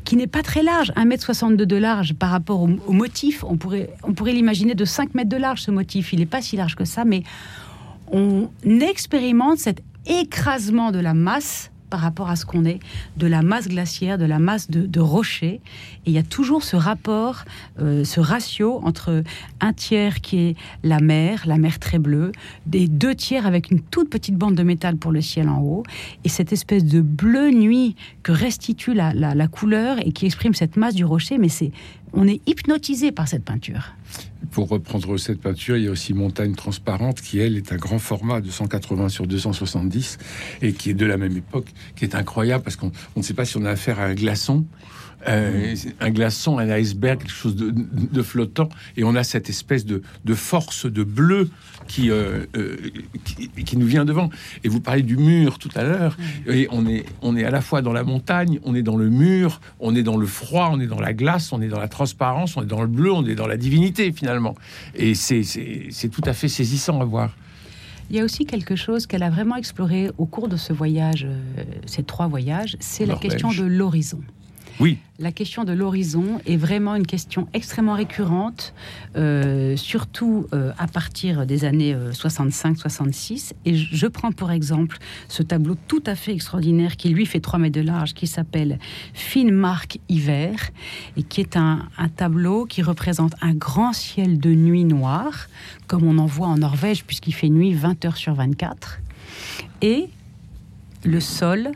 qui 0.04 0.16
n'est 0.16 0.28
pas 0.28 0.42
très 0.42 0.64
large, 0.64 0.92
1m62 0.96 1.58
de 1.58 1.76
large 1.76 2.14
par 2.16 2.32
rapport 2.32 2.62
au, 2.62 2.70
au 2.88 2.94
motif. 2.94 3.44
On 3.44 3.58
pourrait, 3.58 3.92
on 4.04 4.14
pourrait 4.14 4.34
l'imaginer 4.34 4.74
de 4.74 4.86
5 4.86 5.14
mètres 5.14 5.30
de 5.30 5.38
large, 5.38 5.62
ce 5.62 5.72
motif. 5.72 6.14
Il 6.14 6.20
n'est 6.20 6.26
pas 6.26 6.42
si 6.42 6.56
large 6.56 6.76
que 6.76 6.86
ça, 6.86 7.06
mais 7.06 7.24
on 8.12 8.50
expérimente 8.66 9.60
cet 9.60 9.84
écrasement 10.08 10.92
de 10.92 11.00
la 11.00 11.14
masse 11.14 11.71
par 11.92 12.00
rapport 12.00 12.32
à 12.32 12.36
ce 12.36 12.46
qu'on 12.48 12.66
est, 12.66 12.80
de 13.18 13.28
la 13.28 13.44
masse 13.44 13.68
glaciaire, 13.68 14.18
de 14.18 14.26
la 14.26 14.40
masse 14.40 14.72
de, 14.72 15.00
rochers. 15.00 15.62
Et 16.06 16.08
il 16.08 16.14
y 16.14 16.18
a 16.18 16.24
toujours 16.24 16.64
ce 16.64 16.76
rapport, 16.76 17.44
euh, 17.80 18.04
ce 18.04 18.20
ratio 18.20 18.82
entre 18.84 19.24
un 19.60 19.74
tiers 19.74 20.22
qui 20.22 20.40
est 20.40 20.56
la 20.84 21.00
mer, 21.00 21.44
la 21.46 21.58
mer 21.58 21.78
très 21.78 22.00
bleue, 22.00 22.32
des 22.66 22.88
deux 22.88 23.14
tiers 23.14 23.46
avec 23.46 23.70
une 23.70 23.82
toute 23.82 24.10
petite 24.10 24.36
bande 24.36 24.56
de 24.56 24.64
métal 24.64 24.96
pour 24.96 25.12
le 25.12 25.22
ciel 25.22 25.50
en 25.50 25.60
haut, 25.60 25.84
et 26.24 26.30
cette 26.30 26.54
espèce 26.54 26.86
de 26.86 27.02
bleu 27.02 27.52
nuit 27.52 27.96
que 28.24 28.32
restitue 28.32 28.94
la, 28.94 29.14
la 29.14 29.48
couleur 29.48 29.98
et 30.00 30.14
qui 30.14 30.26
exprime 30.26 30.54
cette 30.54 30.78
masse 30.78 30.96
du 30.96 31.04
rocher. 31.04 31.38
Mais 31.38 31.50
c'est, 31.50 31.72
on 32.14 32.28
est 32.28 32.42
hypnotisé 32.48 33.12
par 33.12 33.28
cette 33.28 33.44
peinture. 33.44 33.94
Pour 34.52 34.68
reprendre 34.70 35.18
cette 35.18 35.40
peinture, 35.40 35.78
il 35.78 35.86
y 35.86 35.88
a 35.88 35.92
aussi 35.92 36.14
Montagne 36.14 36.56
Transparente, 36.56 37.22
qui, 37.22 37.40
elle, 37.40 37.56
est 37.56 37.72
un 37.72 37.78
grand 37.78 38.00
format 38.00 38.42
de 38.42 38.50
180 38.50 39.10
sur 39.10 39.28
270, 39.28 40.18
et 40.62 40.74
qui 40.74 40.90
est 40.90 40.94
de 40.94 41.06
la 41.06 41.18
même 41.18 41.38
époque, 41.38 41.68
qui 41.96 42.04
est 42.04 42.16
incroyable, 42.16 42.64
parce 42.64 42.76
qu'on 42.76 42.92
ne 43.16 43.22
sait 43.22 43.34
pas 43.34 43.46
si 43.46 43.58
on 43.58 43.66
a 43.66 43.72
affaire 43.72 44.00
à 44.00 44.06
un 44.06 44.14
glaçon, 44.14 44.66
euh, 45.28 45.76
un 46.00 46.10
glaçon, 46.10 46.58
un 46.58 46.70
iceberg, 46.70 47.20
quelque 47.20 47.32
chose 47.32 47.56
de, 47.56 48.22
flottant, 48.22 48.70
et 48.98 49.04
on 49.04 49.16
a 49.16 49.24
cette 49.24 49.50
espèce 49.50 49.86
de, 49.86 50.02
force 50.34 50.86
de 50.86 51.04
bleu 51.04 51.50
euh, 52.00 52.46
euh, 52.56 52.78
qui, 53.24 53.50
qui, 53.50 53.78
nous 53.78 53.86
vient 53.86 54.06
devant. 54.06 54.30
Et 54.64 54.70
vous 54.70 54.80
parlez 54.80 55.04
du 55.04 55.18
mur 55.18 55.60
tout 55.60 55.70
à 55.76 55.84
l'heure, 55.84 56.18
et 56.48 56.68
on 56.72 56.88
est, 56.88 57.06
on 57.22 57.36
est 57.36 57.44
à 57.44 57.52
la 57.52 57.62
fois 57.62 57.82
dans 57.82 57.94
la 57.94 58.04
montagne, 58.04 58.60
on 58.64 58.74
est 58.74 58.82
dans 58.82 58.98
le 58.98 59.10
mur, 59.10 59.62
on 59.80 59.96
est 59.96 60.04
dans 60.04 60.18
le 60.18 60.26
froid, 60.26 60.70
on 60.72 60.80
est 60.80 60.88
dans 60.88 61.00
la 61.00 61.14
glace, 61.14 61.52
on 61.52 61.62
est 61.62 61.68
dans 61.68 61.80
la 61.80 61.88
transparence, 61.88 62.58
on 62.58 62.64
est 62.64 62.68
dans 62.68 62.82
le 62.82 62.88
bleu, 62.88 63.12
on 63.12 63.26
est 63.26 63.36
dans 63.36 63.48
la 63.48 63.58
divinité 63.58 64.12
finalement. 64.12 64.56
Et 64.96 65.14
c'est 65.14 66.10
tout 66.12 66.24
à 66.26 66.34
fait 66.34 66.48
saisissant 66.48 67.00
à 67.02 67.06
voir. 67.06 67.36
Il 68.10 68.18
y 68.18 68.20
a 68.20 68.26
aussi 68.26 68.46
quelque 68.46 68.76
chose 68.76 69.08
qu'elle 69.08 69.24
a 69.24 69.30
vraiment 69.30 69.56
exploré 69.56 70.10
au 70.18 70.26
cours 70.26 70.50
de 70.50 70.58
ce 70.58 70.74
voyage, 70.74 71.28
ces 71.86 72.04
trois 72.04 72.28
voyages, 72.28 72.76
c'est 72.80 73.06
la 73.06 73.16
question 73.16 73.52
de 73.52 73.64
l'horizon. 73.64 74.20
Oui. 74.82 74.98
La 75.20 75.32
question 75.32 75.64
de 75.64 75.74
l'horizon 75.74 76.42
est 76.48 76.58
vraiment 76.58 76.96
une 76.96 77.06
question 77.06 77.48
extrêmement 77.54 77.94
récurrente, 77.94 78.74
euh, 79.16 79.78
surtout 79.78 80.48
euh, 80.54 80.72
à 80.80 80.88
partir 80.88 81.46
des 81.46 81.66
années 81.66 81.96
65-66. 82.12 83.52
Euh, 83.52 83.56
et 83.66 83.76
je 83.76 84.08
prends 84.08 84.32
pour 84.32 84.50
exemple 84.50 84.98
ce 85.28 85.44
tableau 85.44 85.76
tout 85.88 86.02
à 86.08 86.16
fait 86.16 86.34
extraordinaire 86.34 86.98
qui 86.98 87.10
lui 87.10 87.28
fait 87.28 87.40
3 87.40 87.60
mètres 87.60 87.76
de 87.76 87.86
large, 87.86 88.16
qui 88.16 88.26
s'appelle 88.26 88.80
Fine 89.14 89.52
marque 89.52 90.00
hiver, 90.10 90.72
et 91.16 91.22
qui 91.22 91.42
est 91.42 91.58
un, 91.58 91.88
un 92.00 92.10
tableau 92.10 92.66
qui 92.66 92.82
représente 92.82 93.34
un 93.42 93.54
grand 93.54 93.94
ciel 93.94 94.40
de 94.40 94.50
nuit 94.50 94.86
noire, 94.86 95.48
comme 95.86 96.08
on 96.08 96.18
en 96.18 96.26
voit 96.26 96.48
en 96.48 96.58
Norvège, 96.58 97.06
puisqu'il 97.06 97.34
fait 97.34 97.50
nuit 97.50 97.76
20 97.76 98.04
heures 98.06 98.18
sur 98.18 98.34
24. 98.34 99.00
Et 99.84 100.10
le 101.04 101.20
sol 101.20 101.74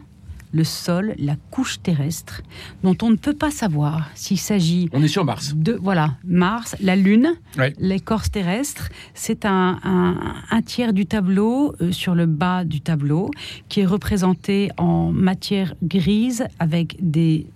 le 0.56 0.64
sol, 0.64 1.16
la 1.20 1.36
couche 1.52 1.82
terrestre, 1.82 2.42
dont 2.82 2.96
on 3.02 3.10
ne 3.10 3.18
peut 3.18 3.34
pas 3.34 3.52
savoir 3.52 4.10
s'il 4.16 4.40
s'agit. 4.40 4.90
On 4.94 5.04
est 5.04 5.10
sur 5.10 5.26
Mars. 5.26 5.54
De 5.54 5.74
voilà, 5.74 6.16
Mars, 6.24 6.76
la 6.80 6.96
Lune, 6.96 7.36
l'écorce 7.78 8.32
terrestre. 8.32 8.90
C'est 9.14 9.46
un, 9.46 9.80
un, 9.84 10.62
tiers 10.62 10.94
du 10.94 11.06
tableau 11.06 11.76
euh, 11.82 11.92
sur 11.92 12.16
le 12.16 12.26
bas 12.26 12.64
du 12.64 12.80
tableau 12.82 13.30
qui 13.68 13.82
est 13.82 13.86
représenté 13.86 14.72
en 14.78 15.12
matière 15.12 15.76
grise 15.84 16.46
avec 16.60 16.98
des 17.02 17.48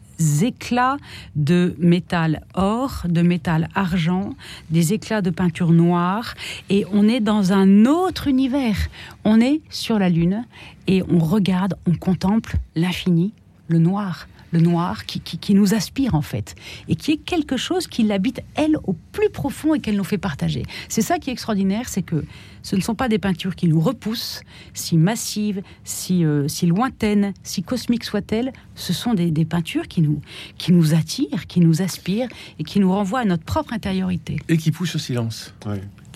éclats 0.42 0.98
de 1.36 1.76
métal 1.80 2.44
or, 2.54 3.04
de 3.08 3.22
métal 3.22 3.70
argent, 3.76 4.32
des 4.70 4.94
éclats 4.94 5.22
de 5.22 5.30
peinture 5.30 5.72
noire, 5.72 6.34
et 6.70 6.86
on 6.92 7.08
est 7.08 7.20
dans 7.20 7.54
un 7.54 7.86
autre 7.86 8.28
univers. 8.28 8.78
On 9.24 9.40
est 9.40 9.62
sur 9.70 10.00
la 10.00 10.10
Lune 10.10 10.46
et 10.88 11.04
on 11.10 11.20
regarde, 11.20 11.76
on 11.88 11.96
contemple 11.96 12.58
l'infini, 12.76 13.34
le 13.68 13.80
noir 13.80 14.28
le 14.52 14.60
noir 14.60 15.06
qui, 15.06 15.20
qui, 15.20 15.54
nous 15.54 15.74
aspire 15.74 16.16
en 16.16 16.22
fait, 16.22 16.56
et 16.88 16.96
qui 16.96 17.12
est 17.12 17.18
quelque 17.18 17.58
chose 17.58 17.88
qui 17.88 18.04
l'habite 18.04 18.42
elle 18.56 18.78
au 18.84 18.94
plus 19.12 19.30
profond 19.30 19.74
et 19.74 19.80
qu'elle 19.80 19.96
nous 19.96 20.04
fait 20.04 20.18
partager. 20.18 20.64
C'est 20.88 21.02
ça 21.02 21.20
qui 21.20 21.30
est 21.30 21.34
extraordinaire, 21.34 21.90
c'est 21.90 22.02
que 22.02 22.24
ce 22.62 22.76
ne 22.76 22.82
sont 22.82 22.96
pas 22.96 23.10
des 23.10 23.20
peintures 23.20 23.56
qui 23.56 23.68
nous 23.68 23.80
repoussent, 23.80 24.42
si 24.74 24.98
massives, 24.98 25.62
si, 25.84 26.26
euh, 26.26 26.48
si 26.48 26.66
lointaines, 26.66 27.34
si 27.44 27.64
cosmiques 27.64 28.04
soient-elles, 28.04 28.52
ce 28.76 28.94
sont 28.94 29.14
des, 29.14 29.32
des, 29.32 29.46
peintures 29.46 29.88
qui 29.88 30.02
nous, 30.02 30.22
qui 30.58 30.72
nous 30.72 30.94
attirent, 30.94 31.48
qui 31.48 31.60
nous 31.60 31.82
aspirent 31.82 32.30
et 32.60 32.64
qui 32.64 32.80
nous 32.80 32.92
renvoient 32.92 33.22
à 33.22 33.26
notre 33.26 33.44
propre 33.44 33.74
intériorité. 33.74 34.38
Et 34.50 34.58
qui 34.58 34.72
poussent 34.72 34.96
au 34.96 35.00
silence. 35.00 35.54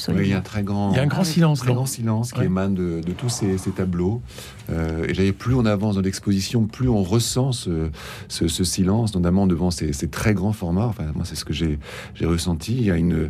Oui. 0.09 0.15
il 0.23 0.27
y 0.29 0.33
a 0.33 0.37
un 0.37 0.41
très 0.41 0.63
grand, 0.63 0.91
il 0.91 0.97
y 0.97 0.99
a 0.99 1.03
un 1.03 1.07
grand 1.07 1.23
silence, 1.23 1.59
très 1.59 1.73
grand 1.73 1.85
silence 1.85 2.31
qui 2.31 2.41
émane 2.43 2.73
de, 2.73 3.01
de 3.01 3.11
tous 3.11 3.29
ces, 3.29 3.57
ces 3.57 3.71
tableaux. 3.71 4.21
Euh, 4.69 5.05
et 5.09 5.33
plus 5.33 5.55
on 5.55 5.65
avance 5.65 5.95
dans 5.95 6.01
l'exposition, 6.01 6.65
plus 6.67 6.87
on 6.87 7.03
ressent 7.03 7.51
ce, 7.51 7.89
ce, 8.29 8.47
ce, 8.47 8.63
silence, 8.63 9.13
notamment 9.13 9.45
devant 9.45 9.71
ces, 9.71 9.91
ces, 9.91 10.07
très 10.07 10.33
grands 10.33 10.53
formats. 10.53 10.85
Enfin, 10.85 11.05
moi, 11.15 11.25
c'est 11.25 11.35
ce 11.35 11.43
que 11.43 11.53
j'ai 11.53 11.77
ressenti. 12.21 12.73
Il 12.77 12.85
y 12.85 12.91
a 12.91 12.95
une, 12.95 13.29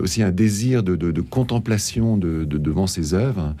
aussi 0.00 0.22
un 0.22 0.30
désir 0.30 0.82
de, 0.82 0.96
de, 0.96 1.12
de 1.12 1.20
contemplation 1.20 2.16
de 2.16 2.26
de, 2.26 2.58
devant 2.58 2.86
ses 2.86 3.14
œuvres, 3.14 3.54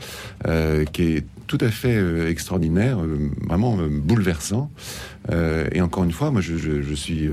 euh, 0.46 0.84
qui 0.84 1.02
est 1.02 1.26
tout 1.46 1.58
à 1.60 1.70
fait 1.70 1.96
euh, 1.96 2.28
extraordinaire, 2.28 2.98
euh, 3.00 3.30
vraiment 3.48 3.76
bouleversant. 3.76 4.70
et 5.72 5.80
encore 5.80 6.04
une 6.04 6.12
fois, 6.12 6.30
moi, 6.30 6.40
je, 6.40 6.56
je 6.56 6.94
suis 6.94 7.28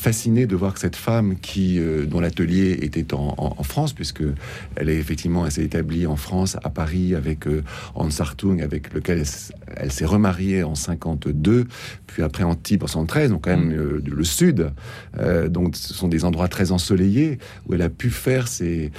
fasciné 0.00 0.46
de 0.46 0.56
voir 0.56 0.74
que 0.74 0.80
cette 0.80 0.96
femme 0.96 1.36
qui, 1.40 1.78
euh, 1.78 2.06
dont 2.06 2.20
l'atelier 2.20 2.78
était 2.82 3.14
en, 3.14 3.34
en, 3.36 3.62
France, 3.62 3.92
puisque 3.92 4.22
elle 4.76 4.88
est 4.88 4.96
effectivement, 4.96 5.44
elle 5.44 5.52
s'est 5.52 5.64
établie 5.64 6.06
en 6.06 6.16
France, 6.16 6.56
à 6.64 6.70
Paris, 6.70 7.14
avec 7.14 7.46
euh, 7.46 7.62
Hans 7.94 8.08
Hartung, 8.18 8.62
avec 8.62 8.92
lequel 8.94 9.24
elle, 9.76 9.92
s'est 9.92 10.06
remariée 10.06 10.64
en 10.64 10.74
52, 10.74 11.66
puis 12.06 12.22
après 12.22 12.44
en 12.44 12.50
Antibes 12.50 12.82
en 12.82 12.88
73, 12.88 13.30
donc 13.30 13.44
quand 13.44 13.50
même 13.50 13.68
mm. 13.68 13.78
euh, 13.78 14.02
le 14.04 14.24
sud. 14.24 14.72
donc 15.48 15.76
ce 15.76 15.94
sont 15.94 16.08
des 16.08 16.24
endroits 16.24 16.48
très 16.48 16.72
ensoleillés 16.72 17.38
où 17.66 17.74
elle 17.74 17.82
a 17.82 17.88
pu 17.88 18.10
faire 18.10 18.48
ces, 18.48 18.90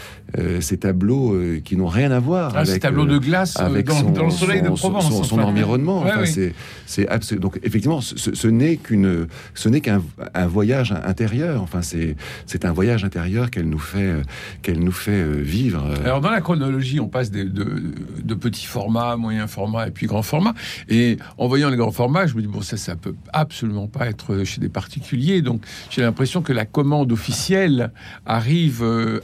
ces 0.61 0.77
tableaux 0.77 1.37
qui 1.65 1.75
n'ont 1.75 1.87
rien 1.87 2.11
à 2.11 2.19
voir 2.19 2.53
ah, 2.55 2.59
avec 2.59 2.75
ces 2.75 2.79
tableaux 2.79 3.05
de 3.05 3.17
glace 3.17 3.59
avec 3.59 3.87
dans, 3.87 3.99
son, 3.99 4.25
le 4.25 4.31
soleil 4.31 4.61
de 4.61 4.69
Provence, 4.69 5.27
son, 5.27 5.39
environnement. 5.39 5.99
enfin, 5.99 6.25
c'est 6.25 6.53
c'est 6.85 7.39
donc 7.39 7.59
effectivement, 7.63 7.99
ce, 8.01 8.15
ce 8.33 8.47
n'est 8.47 8.77
qu'une, 8.77 9.27
ce 9.53 9.69
n'est 9.69 9.81
qu'un 9.81 10.01
un 10.33 10.47
voyage 10.91 11.09
intérieur. 11.09 11.61
Enfin, 11.61 11.81
c'est 11.81 12.65
un 12.65 12.71
voyage 12.71 13.03
intérieur 13.03 13.49
qu'elle 13.51 13.69
nous 13.69 13.79
fait 13.79 13.99
euh, 13.99 14.21
qu'elle 14.61 14.79
nous 14.79 14.91
fait 14.91 15.11
euh, 15.11 15.41
vivre. 15.41 15.83
Alors 16.03 16.21
dans 16.21 16.29
la 16.29 16.41
chronologie, 16.41 16.99
on 16.99 17.07
passe 17.07 17.31
de, 17.31 17.43
de, 17.43 18.33
petits 18.35 18.65
formats, 18.65 19.17
moyen 19.17 19.47
format 19.47 19.87
et 19.87 19.91
puis 19.91 20.07
grand 20.07 20.23
format. 20.23 20.53
Et 20.89 21.17
en 21.37 21.47
voyant 21.47 21.69
les 21.69 21.77
grands 21.77 21.91
formats, 21.91 22.27
je 22.27 22.35
me 22.35 22.41
dis 22.41 22.47
bon 22.47 22.61
ça 22.61 22.77
ça 22.77 22.95
peut 22.95 23.15
absolument 23.33 23.87
pas 23.87 24.07
être 24.07 24.43
chez 24.43 24.61
des 24.61 24.69
particuliers. 24.69 25.41
Donc 25.41 25.61
j'ai 25.89 26.01
l'impression 26.01 26.41
que 26.41 26.53
la 26.53 26.65
commande 26.65 27.11
officielle 27.11 27.91
arrive 28.25 28.81
euh, 28.83 29.19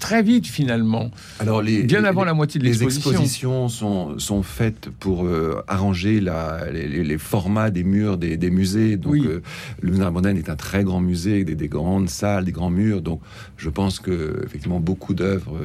très 0.00 0.22
vite 0.22 0.46
finalement. 0.46 1.10
Alors 1.38 1.62
les, 1.62 1.82
bien 1.84 2.04
avant 2.04 2.24
la 2.24 2.34
moitié 2.34 2.60
de 2.60 2.64
l'exposition. 2.64 3.10
Les 3.10 3.16
expositions 3.16 3.68
sont 3.68 4.18
sont 4.18 4.42
faites 4.42 4.90
pour 4.90 5.28
arranger 5.68 6.20
la, 6.20 6.70
les, 6.72 7.18
formats 7.18 7.70
des 7.70 7.84
murs 7.84 8.18
des, 8.18 8.36
des 8.36 8.50
musées. 8.50 8.96
Donc 8.96 9.16
le 9.16 9.90
musée 9.90 10.06
est 10.34 10.50
un 10.50 10.56
très 10.56 10.84
grand 10.84 11.00
musée, 11.00 11.05
des, 11.14 11.44
des, 11.44 11.68
grandes 11.68 12.08
salles, 12.08 12.44
des 12.44 12.52
grands 12.52 12.70
murs. 12.70 13.02
Donc, 13.02 13.20
je 13.56 13.68
pense 13.68 14.00
que 14.00 14.42
effectivement 14.44 14.80
beaucoup 14.80 15.14
d'œuvres 15.14 15.58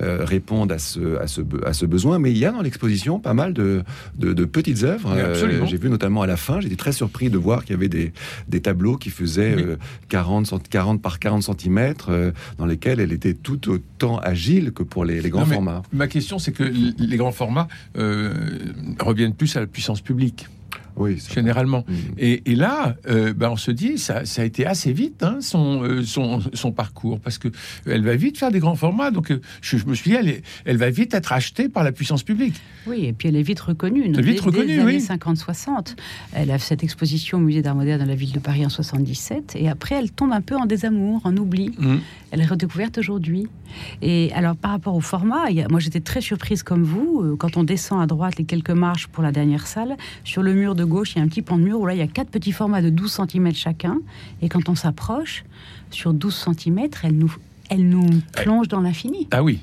euh, 0.00 0.24
répondent 0.24 0.72
à 0.72 0.78
ce, 0.78 1.18
à, 1.18 1.26
ce, 1.26 1.40
à 1.64 1.72
ce 1.72 1.86
besoin. 1.86 2.18
Mais 2.18 2.30
il 2.30 2.38
y 2.38 2.44
a 2.44 2.52
dans 2.52 2.62
l'exposition 2.62 3.18
pas 3.18 3.34
mal 3.34 3.52
de, 3.52 3.82
de, 4.18 4.44
petites 4.44 4.82
œuvres. 4.82 5.12
Euh, 5.12 5.66
j'ai 5.66 5.76
vu 5.76 5.88
notamment 5.88 6.22
à 6.22 6.26
la 6.26 6.36
fin, 6.36 6.60
j'étais 6.60 6.76
très 6.76 6.92
surpris 6.92 7.30
de 7.30 7.38
voir 7.38 7.64
qu'il 7.64 7.74
y 7.74 7.78
avait 7.78 7.88
des, 7.88 8.12
des 8.48 8.60
tableaux 8.60 8.96
qui 8.96 9.10
faisaient 9.10 9.56
40, 10.08 10.52
euh, 10.52 10.58
40 10.70 11.02
par 11.02 11.18
40 11.18 11.42
cm, 11.42 11.94
dans 12.58 12.66
lesquels 12.66 13.00
elle 13.00 13.12
était 13.12 13.34
tout 13.34 13.70
autant 13.70 14.18
agile 14.18 14.72
que 14.72 14.82
pour 14.82 15.04
les, 15.04 15.20
les 15.20 15.30
grands 15.30 15.46
formats. 15.46 15.82
Ma 15.92 16.06
question, 16.06 16.38
c'est 16.38 16.52
que 16.52 16.64
les 16.64 17.16
grands 17.16 17.32
formats 17.32 17.68
reviennent 17.94 19.34
plus 19.34 19.56
à 19.56 19.60
la 19.60 19.66
puissance 19.66 20.00
publique. 20.00 20.46
Oui, 20.96 21.22
généralement. 21.32 21.84
Mm. 21.88 21.94
Et, 22.18 22.52
et, 22.52 22.54
là, 22.54 22.96
euh, 23.08 23.32
ben 23.32 23.50
on 23.50 23.56
se 23.56 23.70
dit, 23.70 23.98
ça, 23.98 24.24
ça, 24.24 24.42
a 24.42 24.44
été 24.44 24.66
assez 24.66 24.92
vite 24.92 25.22
hein, 25.22 25.38
son, 25.40 25.82
euh, 25.82 26.02
son, 26.02 26.40
son, 26.52 26.72
parcours, 26.72 27.18
parce 27.20 27.38
que 27.38 27.48
elle 27.86 28.04
va 28.04 28.14
vite 28.14 28.38
faire 28.38 28.50
des 28.50 28.58
grands 28.58 28.74
formats. 28.74 29.10
Donc, 29.10 29.30
euh, 29.30 29.40
je, 29.62 29.76
me 29.86 29.94
suis 29.94 30.10
dit, 30.10 30.16
elle, 30.16 30.42
elle, 30.64 30.76
va 30.76 30.90
vite 30.90 31.14
être 31.14 31.32
achetée 31.32 31.68
par 31.68 31.82
la 31.82 31.92
puissance 31.92 32.22
publique. 32.22 32.54
Oui, 32.86 33.06
et 33.06 33.12
puis 33.12 33.28
elle 33.28 33.36
est 33.36 33.42
vite 33.42 33.60
reconnue. 33.60 34.04
Elle 34.04 34.18
est 34.18 34.22
vite 34.22 34.40
reconnue, 34.40 34.80
années 34.80 34.98
50-60. 34.98 35.94
Elle 36.34 36.50
a 36.50 36.58
cette 36.58 36.84
exposition 36.84 37.38
au 37.38 37.40
musée 37.40 37.62
d'art 37.62 37.74
moderne 37.74 38.00
dans 38.00 38.06
la 38.06 38.14
ville 38.14 38.32
de 38.32 38.40
Paris 38.40 38.64
en 38.66 38.70
77, 38.70 39.56
et 39.56 39.68
après, 39.68 39.94
elle 39.94 40.10
tombe 40.10 40.32
un 40.32 40.42
peu 40.42 40.56
en 40.56 40.66
désamour, 40.66 41.22
en 41.24 41.36
oubli. 41.36 41.72
Mm. 41.78 41.96
Elle 42.32 42.40
est 42.40 42.46
redécouverte 42.46 42.98
aujourd'hui. 42.98 43.46
Et 44.02 44.30
alors, 44.34 44.56
par 44.56 44.72
rapport 44.72 44.94
au 44.94 45.00
format, 45.00 45.44
moi 45.70 45.80
j'étais 45.80 46.00
très 46.00 46.20
surprise 46.20 46.62
comme 46.62 46.82
vous, 46.82 47.36
quand 47.38 47.56
on 47.56 47.64
descend 47.64 48.02
à 48.02 48.06
droite 48.06 48.36
les 48.36 48.44
quelques 48.44 48.70
marches 48.70 49.06
pour 49.06 49.22
la 49.22 49.32
dernière 49.32 49.66
salle, 49.66 49.96
sur 50.24 50.42
le 50.42 50.52
mur 50.52 50.74
de 50.74 50.82
de 50.82 50.84
gauche, 50.84 51.14
il 51.14 51.18
y 51.18 51.20
a 51.20 51.24
un 51.24 51.28
petit 51.28 51.42
pan 51.42 51.56
de 51.56 51.62
mur 51.62 51.80
où 51.80 51.86
là, 51.86 51.94
il 51.94 51.98
y 51.98 52.02
a 52.02 52.06
quatre 52.06 52.30
petits 52.30 52.52
formats 52.52 52.82
de 52.82 52.90
12 52.90 53.20
cm 53.28 53.54
chacun. 53.54 54.00
Et 54.42 54.48
quand 54.48 54.68
on 54.68 54.74
s'approche, 54.74 55.44
sur 55.90 56.12
12 56.12 56.48
cm, 56.58 56.88
elle 57.04 57.16
nous, 57.16 57.34
elle 57.70 57.88
nous 57.88 58.08
plonge 58.32 58.68
dans 58.68 58.80
l'infini. 58.80 59.28
Ah 59.30 59.42
oui. 59.42 59.60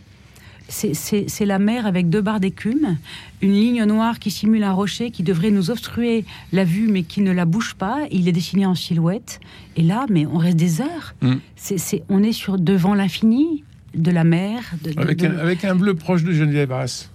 C'est 0.70 1.46
la 1.46 1.60
mer 1.60 1.86
avec 1.88 2.10
deux 2.10 2.22
barres 2.22 2.40
d'écume, 2.40 2.98
une 3.42 3.54
ligne 3.54 3.84
noire 3.86 4.20
qui 4.20 4.30
simule 4.32 4.64
un 4.64 4.72
rocher 4.72 5.10
qui 5.12 5.24
devrait 5.24 5.50
nous 5.52 5.72
obstruer 5.72 6.26
la 6.54 6.64
vue 6.64 6.88
mais 6.88 7.04
qui 7.04 7.22
ne 7.22 7.32
la 7.32 7.46
bouge 7.46 7.74
pas. 7.74 8.00
Il 8.12 8.28
est 8.28 8.32
dessiné 8.32 8.66
en 8.66 8.76
silhouette. 8.76 9.40
Et 9.76 9.82
là, 9.82 10.06
mais 10.10 10.26
on 10.28 10.38
reste 10.38 10.58
des 10.58 10.82
heures. 10.82 11.16
Mm. 11.22 11.34
C'est 11.56 12.04
on 12.10 12.22
est 12.24 12.32
sur 12.32 12.58
devant 12.60 12.94
l'infini 12.94 13.64
de 13.96 14.12
la 14.12 14.24
mer. 14.24 14.62
De, 14.84 14.92
de- 14.94 15.00
Avec, 15.02 15.18
de- 15.18 15.28
un, 15.28 15.38
avec 15.40 15.66
un 15.66 15.76
bleu 15.76 15.96
proche 15.96 16.24
de 16.24 16.32
Geneviève 16.32 16.72
Arras. 16.72 17.10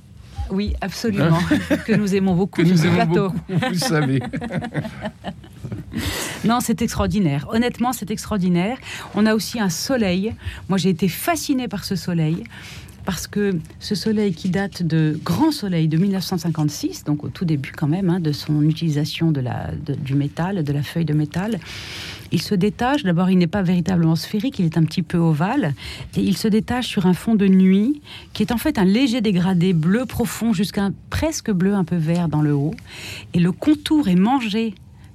Oui, 0.51 0.75
absolument. 0.83 1.39
que 1.87 1.95
nous 1.95 2.15
aimons 2.15 2.35
beaucoup 2.35 2.63
Que 2.65 2.69
nous 2.69 2.77
ce 2.77 2.87
aimons 2.87 2.95
plateau. 2.97 3.29
beaucoup, 3.31 3.43
vous 3.49 3.71
le 3.71 3.79
savez. 3.79 4.21
Non, 6.45 6.59
c'est 6.61 6.83
extraordinaire. 6.83 7.47
Honnêtement, 7.51 7.93
c'est 7.93 8.11
extraordinaire. 8.11 8.77
On 9.15 9.27
a 9.27 9.35
aussi 9.35 9.61
un 9.61 9.69
soleil. 9.71 10.35
Moi, 10.69 10.77
j'ai 10.77 10.91
été 10.91 11.09
fascinée 11.09 11.69
par 11.69 11.85
ce 11.85 11.95
soleil. 11.97 12.43
Parce 13.05 13.27
que 13.27 13.59
ce 13.81 13.95
soleil 13.95 14.33
qui 14.33 14.49
date 14.49 14.83
de 14.83 15.19
Grand 15.23 15.53
Soleil 15.53 15.89
de 15.89 15.99
1956, 15.99 17.05
donc 17.05 17.23
au 17.25 17.29
tout 17.29 17.45
début 17.45 17.73
quand 17.73 17.87
même 17.87 18.09
hein, 18.09 18.19
de 18.19 18.33
son 18.33 18.63
utilisation 18.63 19.31
de 19.31 19.41
la, 19.41 19.73
du 19.75 20.15
métal, 20.15 20.65
de 20.65 20.73
la 20.73 20.83
feuille 20.83 21.05
de 21.05 21.13
métal, 21.13 21.59
il 22.33 22.41
se 22.41 22.55
détache. 22.55 23.05
D'abord, 23.05 23.31
il 23.31 23.39
n'est 23.39 23.47
pas 23.47 23.63
véritablement 23.63 24.17
sphérique, 24.17 24.59
il 24.59 24.65
est 24.65 24.79
un 24.79 24.85
petit 24.85 25.03
peu 25.03 25.19
ovale. 25.19 25.75
Et 26.17 26.21
il 26.21 26.37
se 26.37 26.49
détache 26.49 26.89
sur 26.89 27.07
un 27.07 27.15
fond 27.15 27.35
de 27.35 27.47
nuit 27.47 28.01
qui 28.33 28.43
est 28.43 28.53
en 28.53 28.59
fait 28.59 28.79
un 28.79 28.85
léger 28.85 29.21
dégradé 29.21 29.73
bleu 29.73 30.07
profond 30.07 30.53
jusqu'à 30.53 30.91
presque 31.11 31.51
bleu 31.51 31.75
un 31.75 31.85
peu 31.85 31.97
vert 31.97 32.29
dans 32.29 32.43
le 32.43 32.55
haut. 32.55 32.75
Et 33.35 33.39
le 33.39 33.53
contour 33.53 34.09
est 34.09 34.17
mangé 34.17 34.75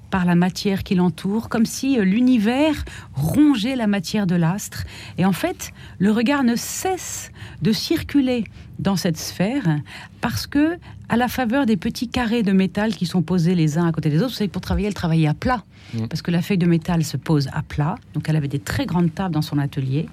par 0.10 0.26
la 0.26 0.36
matière 0.36 0.84
qui 0.84 0.96
l'entoure, 0.96 1.50
comme 1.50 1.66
si 1.66 2.00
euh, 2.00 2.04
l'univers 2.04 2.86
rongeait 3.14 3.76
la 3.76 3.88
matière 3.88 4.28
de 4.28 4.36
l'astre. 4.36 4.84
Et 5.18 5.26
en 5.26 5.34
fait, 5.34 5.72
le 6.00 6.12
regard 6.12 6.44
ne 6.44 6.56
cesse 6.56 7.32
de 7.62 7.72
circuler 7.72 8.44
dans 8.80 8.96
cette 8.96 9.18
sphère 9.18 9.80
parce 10.22 10.48
que, 10.48 10.78
à 11.10 11.18
la 11.18 11.28
faveur 11.28 11.66
des 11.66 11.78
petits 11.78 12.08
carrés 12.08 12.44
de 12.44 12.52
métal 12.52 12.96
qui 12.96 13.06
sont 13.06 13.22
posés 13.22 13.56
les 13.56 13.78
uns 13.78 13.88
à 13.88 13.92
côté 13.92 14.10
des 14.10 14.18
autres, 14.18 14.30
vous 14.30 14.38
savez, 14.38 14.48
pour 14.48 14.62
travailler, 14.62 14.88
elle 14.88 14.94
travaillait 14.94 15.28
à 15.28 15.34
plat. 15.34 15.64
Mm. 15.94 16.08
Parce 16.08 16.22
que 16.22 16.32
la 16.32 16.42
feuille 16.42 16.58
de 16.58 16.66
métal 16.66 17.04
se 17.04 17.18
pose 17.18 17.50
à 17.54 17.62
plat. 17.62 17.96
Donc, 18.14 18.30
elle 18.30 18.36
avait 18.36 18.48
des 18.48 18.60
très 18.60 18.86
grandes 18.86 19.14
tables 19.14 19.34
dans 19.34 19.42
son 19.42 19.58
atelier. 19.58 20.08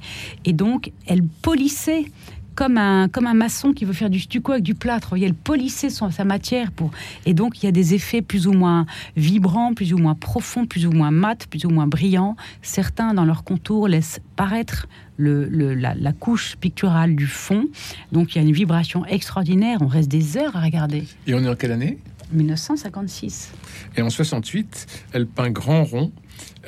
Et 0.45 0.53
donc, 0.53 0.91
elle 1.07 1.23
polissait 1.23 2.07
comme 2.57 2.79
un, 2.79 3.07
comme 3.09 3.27
un 3.27 3.35
maçon 3.35 3.73
qui 3.73 3.85
veut 3.85 3.93
faire 3.93 4.11
du 4.11 4.19
stucco 4.19 4.51
avec 4.53 4.65
du 4.65 4.75
plâtre. 4.75 5.11
Voyez, 5.11 5.27
elle 5.27 5.35
polissait 5.35 5.91
son, 5.91 6.11
sa 6.11 6.25
matière. 6.25 6.73
Pour... 6.73 6.91
Et 7.27 7.35
donc, 7.35 7.63
il 7.63 7.67
y 7.67 7.69
a 7.69 7.73
des 7.73 7.95
effets 7.95 8.23
plus 8.23 8.49
ou 8.49 8.53
moins 8.53 8.87
vibrants, 9.17 9.75
plus 9.75 9.93
ou 9.93 9.99
moins 9.99 10.15
profonds, 10.17 10.67
plus 10.67 10.87
ou 10.87 10.91
moins 10.91 11.11
mat, 11.13 11.47
plus 11.47 11.65
ou 11.67 11.71
moins 11.71 11.87
brillants. 11.87 12.35
Certains, 12.63 13.15
dans 13.15 13.25
leur 13.25 13.45
contour, 13.45 13.87
laissent 13.87 14.19
paraître 14.35 14.87
le, 15.19 15.45
le- 15.49 15.75
la, 15.75 15.95
la 15.95 16.13
couche 16.13 16.57
picturale 16.57 17.15
du 17.15 17.27
fond. 17.27 17.67
Donc, 18.11 18.35
il 18.35 18.39
y 18.39 18.41
a 18.41 18.49
une 18.49 18.53
vibration 18.55 19.05
extraordinaire. 19.07 19.79
On 19.83 19.87
reste 19.87 20.11
des 20.11 20.37
heures 20.37 20.57
à 20.57 20.61
regarder. 20.61 21.05
Et 21.27 21.35
on 21.35 21.45
est 21.45 21.49
en 21.49 21.55
quelle 21.55 21.73
année? 21.73 21.99
1956. 22.33 23.53
Et 23.97 24.03
en 24.03 24.11
68, 24.11 24.87
elle 25.13 25.27
peint 25.27 25.51
grand 25.51 25.85
rond. 25.85 26.11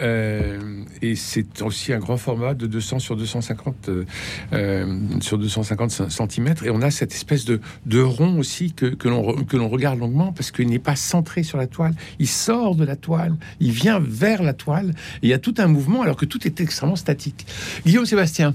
Euh, 0.00 0.58
et 1.02 1.14
c'est 1.16 1.62
aussi 1.62 1.92
un 1.92 1.98
grand 1.98 2.16
format 2.16 2.54
de 2.54 2.66
200 2.66 2.98
sur 2.98 3.16
250 3.16 3.88
euh, 3.88 4.04
euh, 4.52 4.98
sur 5.20 5.38
250 5.38 6.11
cm 6.11 6.54
et 6.64 6.70
on 6.70 6.82
a 6.82 6.90
cette 6.90 7.12
espèce 7.12 7.44
de, 7.44 7.61
rond 8.00 8.38
aussi 8.38 8.72
que, 8.72 8.87
que 8.87 9.08
l'on 9.08 9.68
regarde 9.68 9.98
longuement 9.98 10.32
parce 10.32 10.50
qu'il 10.50 10.68
n'est 10.68 10.78
pas 10.78 10.96
centré 10.96 11.42
sur 11.42 11.58
la 11.58 11.66
toile. 11.66 11.94
Il 12.18 12.28
sort 12.28 12.74
de 12.74 12.84
la 12.84 12.96
toile 12.96 13.37
il 13.61 13.70
vient 13.70 14.00
vers 14.00 14.42
la 14.42 14.52
toile. 14.52 14.94
Il 15.22 15.28
y 15.28 15.32
a 15.32 15.38
tout 15.38 15.54
un 15.58 15.66
mouvement 15.66 16.02
alors 16.02 16.16
que 16.16 16.24
tout 16.24 16.46
est 16.46 16.61
extrêmement 16.61 16.96
statique. 16.96 17.46
Guillaume 17.84 18.06
Sébastien 18.06 18.54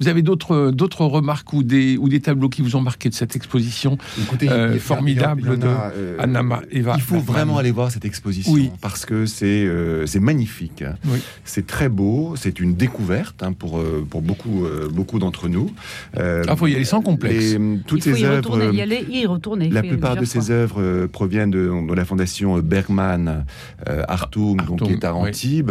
vous 0.00 0.08
avez 0.08 0.22
d'autres 0.22 0.70
d'autres 0.70 1.04
remarques 1.04 1.52
ou 1.52 1.62
des 1.62 1.96
ou 1.98 2.08
des 2.08 2.20
tableaux 2.20 2.48
qui 2.48 2.62
vous 2.62 2.76
ont 2.76 2.80
marqué 2.80 3.08
de 3.08 3.14
cette 3.14 3.36
exposition 3.36 3.98
Écoutez, 4.22 4.48
Euh, 4.48 4.68
il 4.70 4.74
il 4.74 4.80
formidable 4.80 5.42
il 5.44 5.50
a, 5.52 5.56
de 5.56 5.66
euh, 5.66 6.16
Anna 6.18 6.42
Eva 6.70 6.94
Il 6.96 7.02
faut 7.02 7.16
Bergman. 7.16 7.32
vraiment 7.34 7.58
aller 7.58 7.70
voir 7.70 7.90
cette 7.90 8.04
exposition 8.04 8.52
Oui. 8.52 8.70
parce 8.80 9.04
que 9.06 9.26
c'est 9.26 9.46
euh, 9.66 10.06
c'est 10.06 10.20
magnifique. 10.20 10.84
Oui. 11.06 11.18
C'est 11.44 11.66
très 11.66 11.88
beau. 11.88 12.34
C'est 12.36 12.60
une 12.60 12.74
découverte 12.74 13.42
hein, 13.42 13.52
pour 13.52 13.78
euh, 13.78 14.06
pour 14.08 14.22
beaucoup 14.22 14.64
euh, 14.64 14.88
beaucoup 14.90 15.18
d'entre 15.18 15.48
nous. 15.48 15.70
Euh, 16.16 16.44
Ah, 16.48 16.56
faut 16.56 16.66
y 16.66 16.74
aller 16.74 16.84
sans 16.84 17.02
complexe. 17.02 17.52
les- 17.54 17.78
toutes 17.86 18.04
il 18.06 18.10
faut 18.12 18.16
ces 18.16 18.22
y 18.22 18.26
œuvres. 18.26 18.36
retourner, 18.50 18.70
y 18.76 18.80
aller, 18.80 19.04
y 19.10 19.26
retourner. 19.26 19.66
Il 19.66 19.72
La 19.74 19.82
plupart 19.82 20.16
de 20.16 20.24
ces 20.24 20.50
œuvres 20.50 20.80
euh, 20.80 21.06
proviennent 21.08 21.50
de, 21.50 21.70
de 21.88 21.94
la 21.94 22.04
fondation 22.04 22.58
Bergman 22.58 23.44
euh, 23.88 24.02
Hartung, 24.08 24.56
donc 24.66 24.82
qui 24.82 24.92
est 24.92 25.04
à 25.04 25.14
oui. 25.14 25.28
Antibes, 25.28 25.70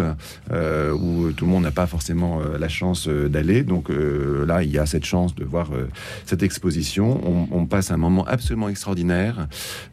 euh, 0.52 0.92
où 0.94 1.32
tout 1.32 1.46
le 1.46 1.52
monde 1.52 1.64
n'a 1.64 1.72
pas 1.72 1.88
forcément 1.88 2.40
euh, 2.40 2.58
la 2.58 2.70
chance 2.70 3.08
euh, 3.08 3.28
d'aller. 3.30 3.64
Donc 3.64 3.90
euh, 4.20 4.46
là, 4.46 4.64
il 4.64 4.72
y 4.72 4.78
a 4.78 4.86
cette 4.86 5.06
chance 5.06 5.36
de 5.36 5.44
voir 5.44 5.70
euh, 5.74 5.88
cette 6.26 6.44
exposition. 6.44 7.20
On, 7.52 7.66
passe 7.66 7.92
un 7.92 7.98
moment 7.98 8.26
absolument 8.26 8.68
extraordinaire. 8.70 9.48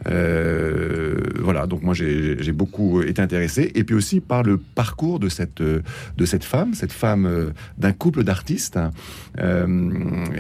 Euh, 0.08 1.16
voilà, 1.40 1.66
donc 1.66 1.82
moi 1.82 1.94
j'ai 1.94 2.52
beaucoup 2.52 3.02
été 3.02 3.20
intéressé. 3.20 3.70
Et 3.74 3.84
puis 3.84 3.94
aussi 3.94 4.20
par 4.20 4.42
le 4.42 4.56
parcours 4.56 5.18
de 5.20 5.28
cette, 5.28 5.60
de 5.62 6.24
cette 6.24 6.44
femme, 6.44 6.74
cette 6.74 6.92
femme 6.92 7.52
d'un 7.78 7.92
couple 7.92 8.24
d'artistes, 8.24 8.78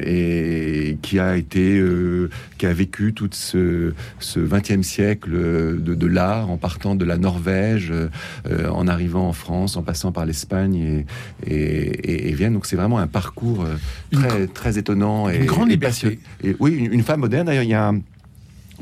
et 0.02 0.98
qui 1.02 1.18
a 1.18 1.36
été, 1.36 1.82
qui 2.58 2.66
a 2.66 2.72
vécu 2.72 3.12
tout 3.12 3.28
ce, 3.32 3.92
ce 4.18 4.40
20e 4.40 4.82
siècle 4.82 5.30
de, 5.32 6.06
l'art 6.06 6.50
en 6.50 6.56
partant 6.56 6.94
de 6.94 7.04
la 7.04 7.18
Norvège, 7.18 7.92
en 8.70 8.86
arrivant 8.88 9.28
en 9.28 9.32
France, 9.32 9.76
en 9.76 9.82
passant 9.82 10.12
par 10.12 10.24
l'Espagne 10.26 10.74
et, 10.76 11.06
et, 11.46 11.54
et- 11.54 12.28
et 12.30 12.32
Vienne. 12.34 12.54
Donc 12.54 12.66
c'est 12.66 12.76
vraiment 12.76 12.98
un 12.98 13.06
parcours 13.06 13.66
très, 14.12 14.46
très 14.46 14.78
étonnant 14.78 15.28
et 15.28 15.36
une 15.38 15.44
grande 15.46 15.68
et 15.68 15.72
liberté. 15.72 16.06
passion- 16.16 16.20
Et 16.50 16.56
oui, 16.60 16.72
une, 16.74 16.92
une 16.92 17.02
femme 17.02 17.20
moderne. 17.20 17.46
D'ailleurs, 17.46 17.62
il 17.64 17.70
y 17.70 17.74
a 17.74 17.88
un- 17.88 18.00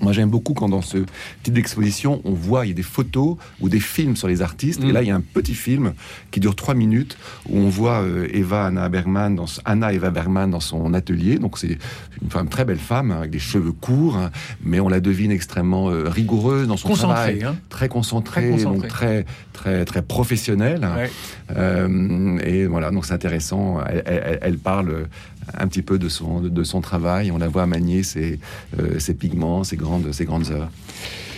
moi, 0.01 0.13
j'aime 0.13 0.29
beaucoup 0.31 0.55
quand 0.55 0.69
dans 0.69 0.83
ce 0.83 0.99
type 1.43 1.55
d'exposition, 1.55 2.21
on 2.25 2.33
voit, 2.33 2.67
il 2.67 2.71
y 2.71 2.73
a 2.73 2.75
des 2.75 2.83
photos 2.83 3.37
ou 3.61 3.69
des 3.69 3.81
films 3.81 4.17
sur 4.17 4.27
les 4.29 4.43
artistes. 4.43 4.83
Mm. 4.83 4.89
Et 4.89 4.93
là, 4.93 5.03
il 5.03 5.09
y 5.09 5.11
a 5.11 5.15
un 5.15 5.21
petit 5.21 5.55
film 5.55 5.95
qui 6.31 6.41
dure 6.41 6.57
trois 6.57 6.75
minutes 6.75 7.17
où 7.49 7.59
on 7.59 7.69
voit 7.69 8.03
euh, 8.03 8.27
Eva 8.33 8.67
Anna 8.67 8.89
Bergman 8.89 9.35
dans, 9.37 9.47
Anna 9.65 9.93
Eva 9.93 10.11
Bergman 10.11 10.51
dans 10.51 10.61
son 10.61 10.95
atelier. 10.95 11.39
Donc, 11.39 11.59
c'est 11.59 11.79
une 12.23 12.31
femme, 12.31 12.49
très 12.49 12.65
belle 12.65 12.79
femme, 12.79 13.11
hein, 13.13 13.19
avec 13.19 13.31
des 13.31 13.39
cheveux 13.39 13.73
courts, 13.73 14.17
hein, 14.17 14.31
mais 14.65 14.81
on 14.81 14.89
la 14.89 15.01
devine 15.01 15.31
extrêmement 15.31 15.91
euh, 15.91 16.09
rigoureuse 16.09 16.67
dans 16.67 16.77
son 16.77 16.89
Concentré, 16.89 17.15
travail. 17.39 17.45
hein. 17.45 17.57
Très 17.69 17.89
concentrée, 17.89 18.41
Très 18.43 18.51
concentrée. 18.51 18.79
donc 18.81 18.89
très, 18.89 19.25
très, 19.53 19.85
très 19.85 20.03
professionnelle. 20.03 20.81
Ouais. 20.97 21.11
Euh, 21.57 22.39
et 22.39 22.67
voilà, 22.67 22.91
donc 22.91 23.05
c'est 23.07 23.13
intéressant. 23.15 23.79
Elle, 23.89 24.03
elle- 24.07 24.39
elle 24.43 24.59
parle 24.59 25.07
un 25.53 25.67
petit 25.69 25.83
peu 25.83 25.99
de 25.99 26.09
son, 26.09 26.41
de 26.41 26.65
son 26.65 26.81
travail. 26.81 27.31
On 27.31 27.39
la 27.39 27.49
voit 27.49 27.67
manier 27.67 28.03
ses, 28.03 28.39
euh, 28.79 28.99
ses 28.99 29.15
pigments, 29.15 29.65
ses 29.65 29.77
grandes, 29.77 30.13
ses 30.13 30.25
grandes 30.25 30.51
œuvres. 30.51 30.71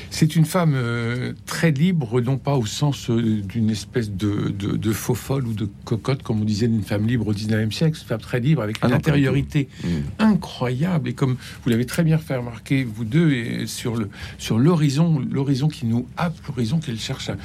C'est 0.09 0.35
une 0.37 0.47
femme 0.47 0.73
euh, 0.75 1.33
très 1.45 1.73
libre, 1.73 2.21
non 2.23 2.39
pas 2.39 2.55
au 2.57 2.65
sens 2.65 3.11
euh, 3.11 3.43
d'une 3.43 3.69
espèce 3.69 4.11
de, 4.11 4.49
de, 4.57 4.77
de 4.77 4.93
faux 4.93 5.15
folle 5.17 5.47
ou 5.47 5.53
de 5.53 5.69
cocotte, 5.85 6.23
comme 6.23 6.41
on 6.41 6.45
disait 6.45 6.69
d'une 6.69 6.85
femme 6.85 7.07
libre 7.07 7.27
au 7.27 7.35
19e 7.35 7.71
siècle. 7.73 7.99
Une 8.01 8.07
femme 8.07 8.21
très 8.21 8.41
libre, 8.41 8.63
avec 8.63 8.77
Ah 8.81 8.87
une 8.87 8.95
intériorité 8.95 9.69
Mm. 9.85 9.89
incroyable. 10.21 11.09
Et 11.09 11.13
comme 11.13 11.37
vous 11.63 11.71
l'avez 11.71 11.85
très 11.87 12.03
bien 12.05 12.17
fait 12.19 12.37
remarquer, 12.37 12.85
vous 12.85 13.05
deux, 13.05 13.33
et 13.33 13.67
sur 13.67 13.97
le 13.97 14.09
sur 14.39 14.59
l'horizon, 14.59 15.21
l'horizon 15.31 15.69
qui 15.69 15.85
nous 15.87 16.07
happe, 16.17 16.37
l'horizon 16.47 16.79
qu'elle 16.79 16.99
cherche 17.01 17.29
à- 17.29 17.37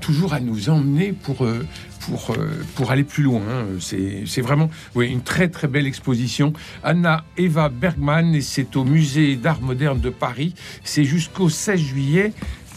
toujours 0.00 0.32
à 0.34 0.40
nous 0.40 0.68
emmener 0.68 1.12
pour 1.12 1.44
euh, 1.44 1.64
pour 2.08 2.30
euh, 2.30 2.48
pour 2.74 2.90
aller 2.90 3.04
plus 3.04 3.22
loin. 3.22 3.42
C'est 3.80 4.24
c'est 4.26 4.40
vraiment 4.40 4.70
une 4.96 5.22
très 5.22 5.48
très 5.48 5.68
belle 5.68 5.86
exposition. 5.86 6.52
Anna 6.82 7.24
Eva 7.36 7.68
Bergman 7.68 8.40
c'est 8.40 8.76
au 8.76 8.84
musée 8.84 9.36
d'art 9.36 9.60
moderne 9.60 10.00
de 10.00 10.10
Paris. 10.10 10.54
C'est 10.84 11.04
jusqu'au 11.04 11.48
16 11.48 11.80
juillet. 11.80 12.32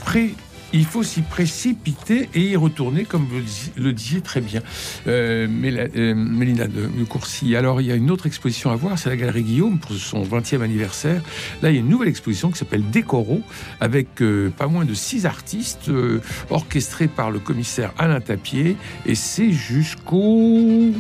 Près 0.05 0.31
il 0.73 0.85
faut 0.85 1.03
s'y 1.03 1.21
précipiter 1.21 2.29
et 2.33 2.41
y 2.41 2.55
retourner, 2.55 3.03
comme 3.05 3.25
vous 3.25 3.41
le 3.77 3.91
disiez- 3.93 4.21
très 4.21 4.41
bien, 4.41 4.61
euh, 5.07 5.47
euh, 5.95 6.15
Mélina 6.15 6.67
de, 6.67 6.83
de 6.87 7.03
Courcy. 7.03 7.55
Alors, 7.55 7.81
il 7.81 7.87
y 7.87 7.91
a 7.91 7.95
une 7.95 8.11
autre 8.11 8.25
exposition 8.25 8.71
à 8.71 8.75
voir, 8.75 8.97
c'est 8.99 9.09
la 9.09 9.17
Galerie 9.17 9.43
Guillaume 9.43 9.79
pour 9.79 9.91
son 9.95 10.23
20e 10.23 10.61
anniversaire. 10.61 11.21
Là, 11.61 11.69
il 11.71 11.75
y 11.75 11.77
a 11.77 11.81
une 11.81 11.89
nouvelle 11.89 12.07
exposition 12.09 12.51
qui 12.51 12.57
s'appelle 12.57 12.89
Décoro, 12.89 13.41
avec 13.79 14.21
euh, 14.21 14.49
pas 14.49 14.67
moins 14.67 14.85
de 14.85 14.93
six 14.93 15.25
artistes, 15.25 15.89
euh, 15.89 16.21
orchestrés 16.49 17.07
par 17.07 17.31
le 17.31 17.39
commissaire 17.39 17.93
Alain 17.97 18.21
Tapier. 18.21 18.75
Et 19.05 19.15
c'est 19.15 19.51
jusqu'au 19.51 20.91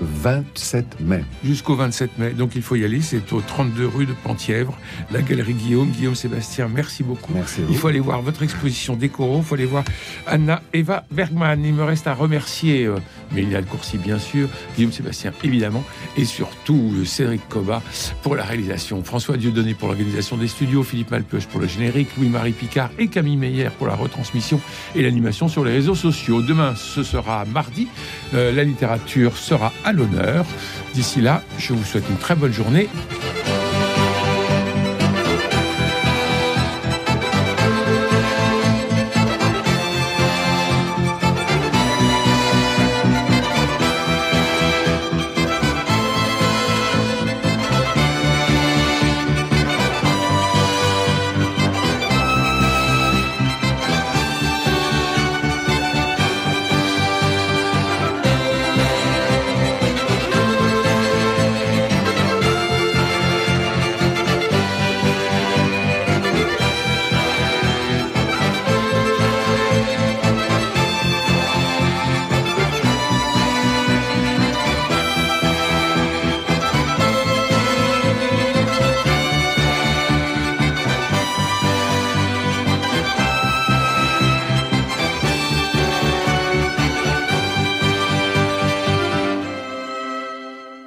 27 0.00 1.00
mai. 1.00 1.24
Jusqu'au 1.44 1.76
27 1.76 2.18
mai. 2.18 2.30
Donc 2.30 2.54
il 2.54 2.62
faut 2.62 2.76
y 2.76 2.84
aller. 2.84 3.00
C'est 3.00 3.32
au 3.32 3.40
32 3.40 3.86
rue 3.86 4.06
de 4.06 4.12
Penthièvre, 4.12 4.78
la 5.10 5.22
galerie 5.22 5.54
Guillaume. 5.54 5.90
Guillaume 5.90 6.14
Sébastien, 6.14 6.68
merci 6.68 7.02
beaucoup. 7.02 7.32
Merci. 7.34 7.62
Il 7.68 7.76
faut 7.76 7.88
aller 7.88 8.00
voir 8.00 8.22
votre 8.22 8.42
exposition 8.42 8.96
décoro. 8.96 9.38
Il 9.38 9.44
faut 9.44 9.54
aller 9.54 9.64
voir 9.64 9.84
Anna 10.26 10.62
Eva 10.72 11.04
Bergman. 11.10 11.64
Il 11.64 11.74
me 11.74 11.84
reste 11.84 12.06
à 12.06 12.14
remercier 12.14 12.86
euh, 12.86 12.96
Mélia 13.32 13.60
de 13.60 13.66
Courcy, 13.66 13.98
bien 13.98 14.18
sûr, 14.18 14.48
Guillaume 14.76 14.92
Sébastien, 14.92 15.32
évidemment, 15.42 15.84
et 16.16 16.24
surtout 16.24 16.92
euh, 16.96 17.04
Cédric 17.04 17.48
Coba 17.48 17.82
pour 18.22 18.36
la 18.36 18.44
réalisation, 18.44 19.02
François 19.02 19.36
Dieudonné 19.36 19.74
pour 19.74 19.88
l'organisation 19.88 20.36
des 20.36 20.48
studios, 20.48 20.82
Philippe 20.82 21.10
Malpeuche 21.10 21.46
pour 21.46 21.60
le 21.60 21.66
générique, 21.66 22.08
Louis-Marie 22.16 22.52
Picard 22.52 22.90
et 22.98 23.08
Camille 23.08 23.36
Meyer 23.36 23.68
pour 23.76 23.86
la 23.86 23.94
retransmission 23.94 24.60
et 24.94 25.02
l'animation 25.02 25.48
sur 25.48 25.64
les 25.64 25.72
réseaux 25.72 25.94
sociaux. 25.94 26.42
Demain, 26.42 26.74
ce 26.76 27.02
sera 27.02 27.44
mardi. 27.44 27.88
Euh, 28.34 28.52
la 28.52 28.64
littérature 28.64 29.36
sera 29.36 29.72
à 29.86 29.92
l'honneur. 29.92 30.44
D'ici 30.92 31.22
là, 31.22 31.42
je 31.58 31.72
vous 31.72 31.84
souhaite 31.84 32.04
une 32.10 32.18
très 32.18 32.34
bonne 32.34 32.52
journée. 32.52 32.88